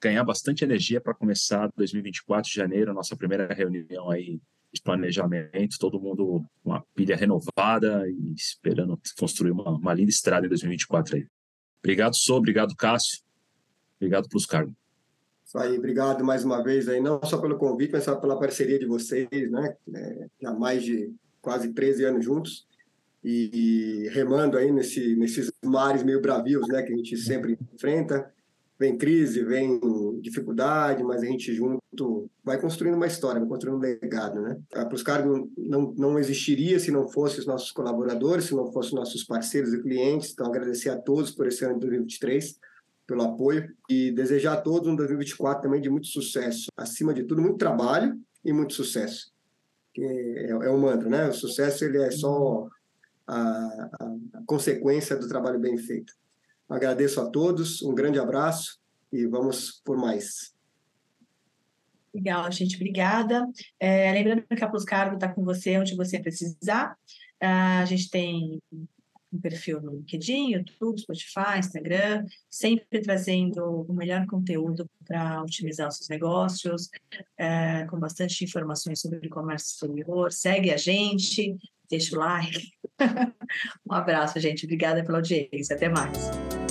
ganhar 0.02 0.24
bastante 0.24 0.64
energia 0.64 1.00
para 1.00 1.14
começar 1.14 1.70
2024 1.76 2.50
de 2.50 2.56
janeiro, 2.56 2.92
nossa 2.92 3.16
primeira 3.16 3.52
reunião 3.54 4.10
aí 4.10 4.40
de 4.72 4.82
planejamento, 4.82 5.78
todo 5.78 6.00
mundo 6.00 6.44
com 6.62 6.70
uma 6.70 6.84
pilha 6.94 7.14
renovada 7.14 8.08
e 8.08 8.32
esperando 8.34 8.98
construir 9.18 9.52
uma, 9.52 9.70
uma 9.70 9.94
linda 9.94 10.10
estrada 10.10 10.46
em 10.46 10.48
2024 10.48 11.16
aí. 11.16 11.26
Obrigado, 11.78 12.16
Sou, 12.16 12.38
obrigado, 12.38 12.74
Cássio. 12.74 13.22
Obrigado 13.96 14.28
pelos 14.28 14.46
cargos. 14.46 14.74
Isso 15.46 15.58
aí, 15.58 15.76
obrigado 15.76 16.24
mais 16.24 16.44
uma 16.44 16.62
vez 16.62 16.88
aí, 16.88 17.00
não 17.00 17.20
só 17.22 17.38
pelo 17.38 17.58
convite, 17.58 17.92
mas 17.92 18.04
pela 18.04 18.38
parceria 18.38 18.78
de 18.78 18.86
vocês, 18.86 19.28
né? 19.50 19.76
É, 19.94 20.26
já 20.40 20.52
mais 20.52 20.82
de 20.82 21.14
quase 21.40 21.72
13 21.72 22.04
anos 22.06 22.24
juntos 22.24 22.66
e, 23.22 23.50
e 23.52 24.08
remando 24.08 24.56
aí 24.56 24.72
nesse, 24.72 25.14
nesses 25.16 25.52
mares 25.62 26.02
meio 26.02 26.20
bravios, 26.20 26.66
né? 26.68 26.82
Que 26.82 26.92
a 26.92 26.96
gente 26.96 27.16
sempre 27.18 27.58
enfrenta. 27.74 28.32
Vem 28.82 28.98
crise, 28.98 29.44
vem 29.44 29.78
dificuldade, 30.20 31.04
mas 31.04 31.22
a 31.22 31.26
gente 31.26 31.54
junto 31.54 32.28
vai 32.42 32.60
construindo 32.60 32.96
uma 32.96 33.06
história, 33.06 33.38
vai 33.38 33.48
construindo 33.48 33.76
um 33.76 33.80
legado, 33.80 34.42
né? 34.42 34.60
A 34.74 34.84
Pluscargo 34.84 35.48
não, 35.56 35.94
não 35.96 36.18
existiria 36.18 36.80
se 36.80 36.90
não 36.90 37.08
fossem 37.08 37.38
os 37.38 37.46
nossos 37.46 37.70
colaboradores, 37.70 38.46
se 38.46 38.56
não 38.56 38.72
fossem 38.72 38.96
nossos 38.96 39.22
parceiros 39.22 39.72
e 39.72 39.80
clientes. 39.80 40.32
Então, 40.32 40.46
agradecer 40.46 40.90
a 40.90 40.98
todos 40.98 41.30
por 41.30 41.46
esse 41.46 41.64
ano 41.64 41.74
de 41.74 41.80
2023 41.82 42.58
pelo 43.06 43.22
apoio 43.22 43.72
e 43.88 44.10
desejar 44.10 44.54
a 44.54 44.60
todos 44.60 44.88
um 44.88 44.96
2024 44.96 45.62
também 45.62 45.80
de 45.80 45.88
muito 45.88 46.08
sucesso. 46.08 46.66
Acima 46.76 47.14
de 47.14 47.22
tudo, 47.22 47.40
muito 47.40 47.58
trabalho 47.58 48.20
e 48.44 48.52
muito 48.52 48.72
sucesso. 48.72 49.30
Que 49.94 50.02
é, 50.02 50.50
é 50.50 50.70
o 50.70 50.76
mantra, 50.76 51.08
né? 51.08 51.28
O 51.28 51.32
sucesso 51.32 51.84
ele 51.84 52.02
é 52.02 52.10
só 52.10 52.66
a, 53.28 53.90
a 54.34 54.42
consequência 54.44 55.14
do 55.14 55.28
trabalho 55.28 55.60
bem 55.60 55.78
feito. 55.78 56.12
Agradeço 56.72 57.20
a 57.20 57.26
todos, 57.26 57.82
um 57.82 57.94
grande 57.94 58.18
abraço 58.18 58.78
e 59.12 59.26
vamos 59.26 59.82
por 59.84 59.98
mais. 59.98 60.54
Legal, 62.14 62.50
gente, 62.50 62.76
obrigada. 62.76 63.46
É, 63.78 64.10
lembrando 64.12 64.42
que 64.46 64.64
a 64.64 64.68
Plus 64.68 64.84
Cargo 64.84 65.16
está 65.16 65.28
com 65.28 65.44
você 65.44 65.78
onde 65.78 65.94
você 65.94 66.18
precisar. 66.18 66.96
Uh, 67.42 67.82
a 67.82 67.84
gente 67.84 68.08
tem 68.08 68.58
um 69.30 69.38
perfil 69.38 69.82
no 69.82 69.96
LinkedIn, 69.96 70.52
YouTube, 70.52 70.98
Spotify, 70.98 71.58
Instagram, 71.58 72.24
sempre 72.48 73.02
trazendo 73.02 73.84
o 73.88 73.92
melhor 73.92 74.26
conteúdo 74.26 74.88
para 75.06 75.42
otimizar 75.42 75.88
os 75.88 75.96
seus 75.96 76.08
negócios, 76.08 76.88
é, 77.36 77.84
com 77.86 77.98
bastante 77.98 78.44
informações 78.44 79.00
sobre 79.00 79.28
comércio 79.28 79.74
exterior. 79.74 80.32
Segue 80.32 80.70
a 80.70 80.76
gente, 80.78 81.56
deixa 81.90 82.16
o 82.16 82.18
like. 82.18 82.72
um 83.88 83.92
abraço, 83.92 84.40
gente. 84.40 84.64
Obrigada 84.64 85.04
pela 85.04 85.18
audiência. 85.18 85.76
Até 85.76 85.88
mais. 85.88 86.61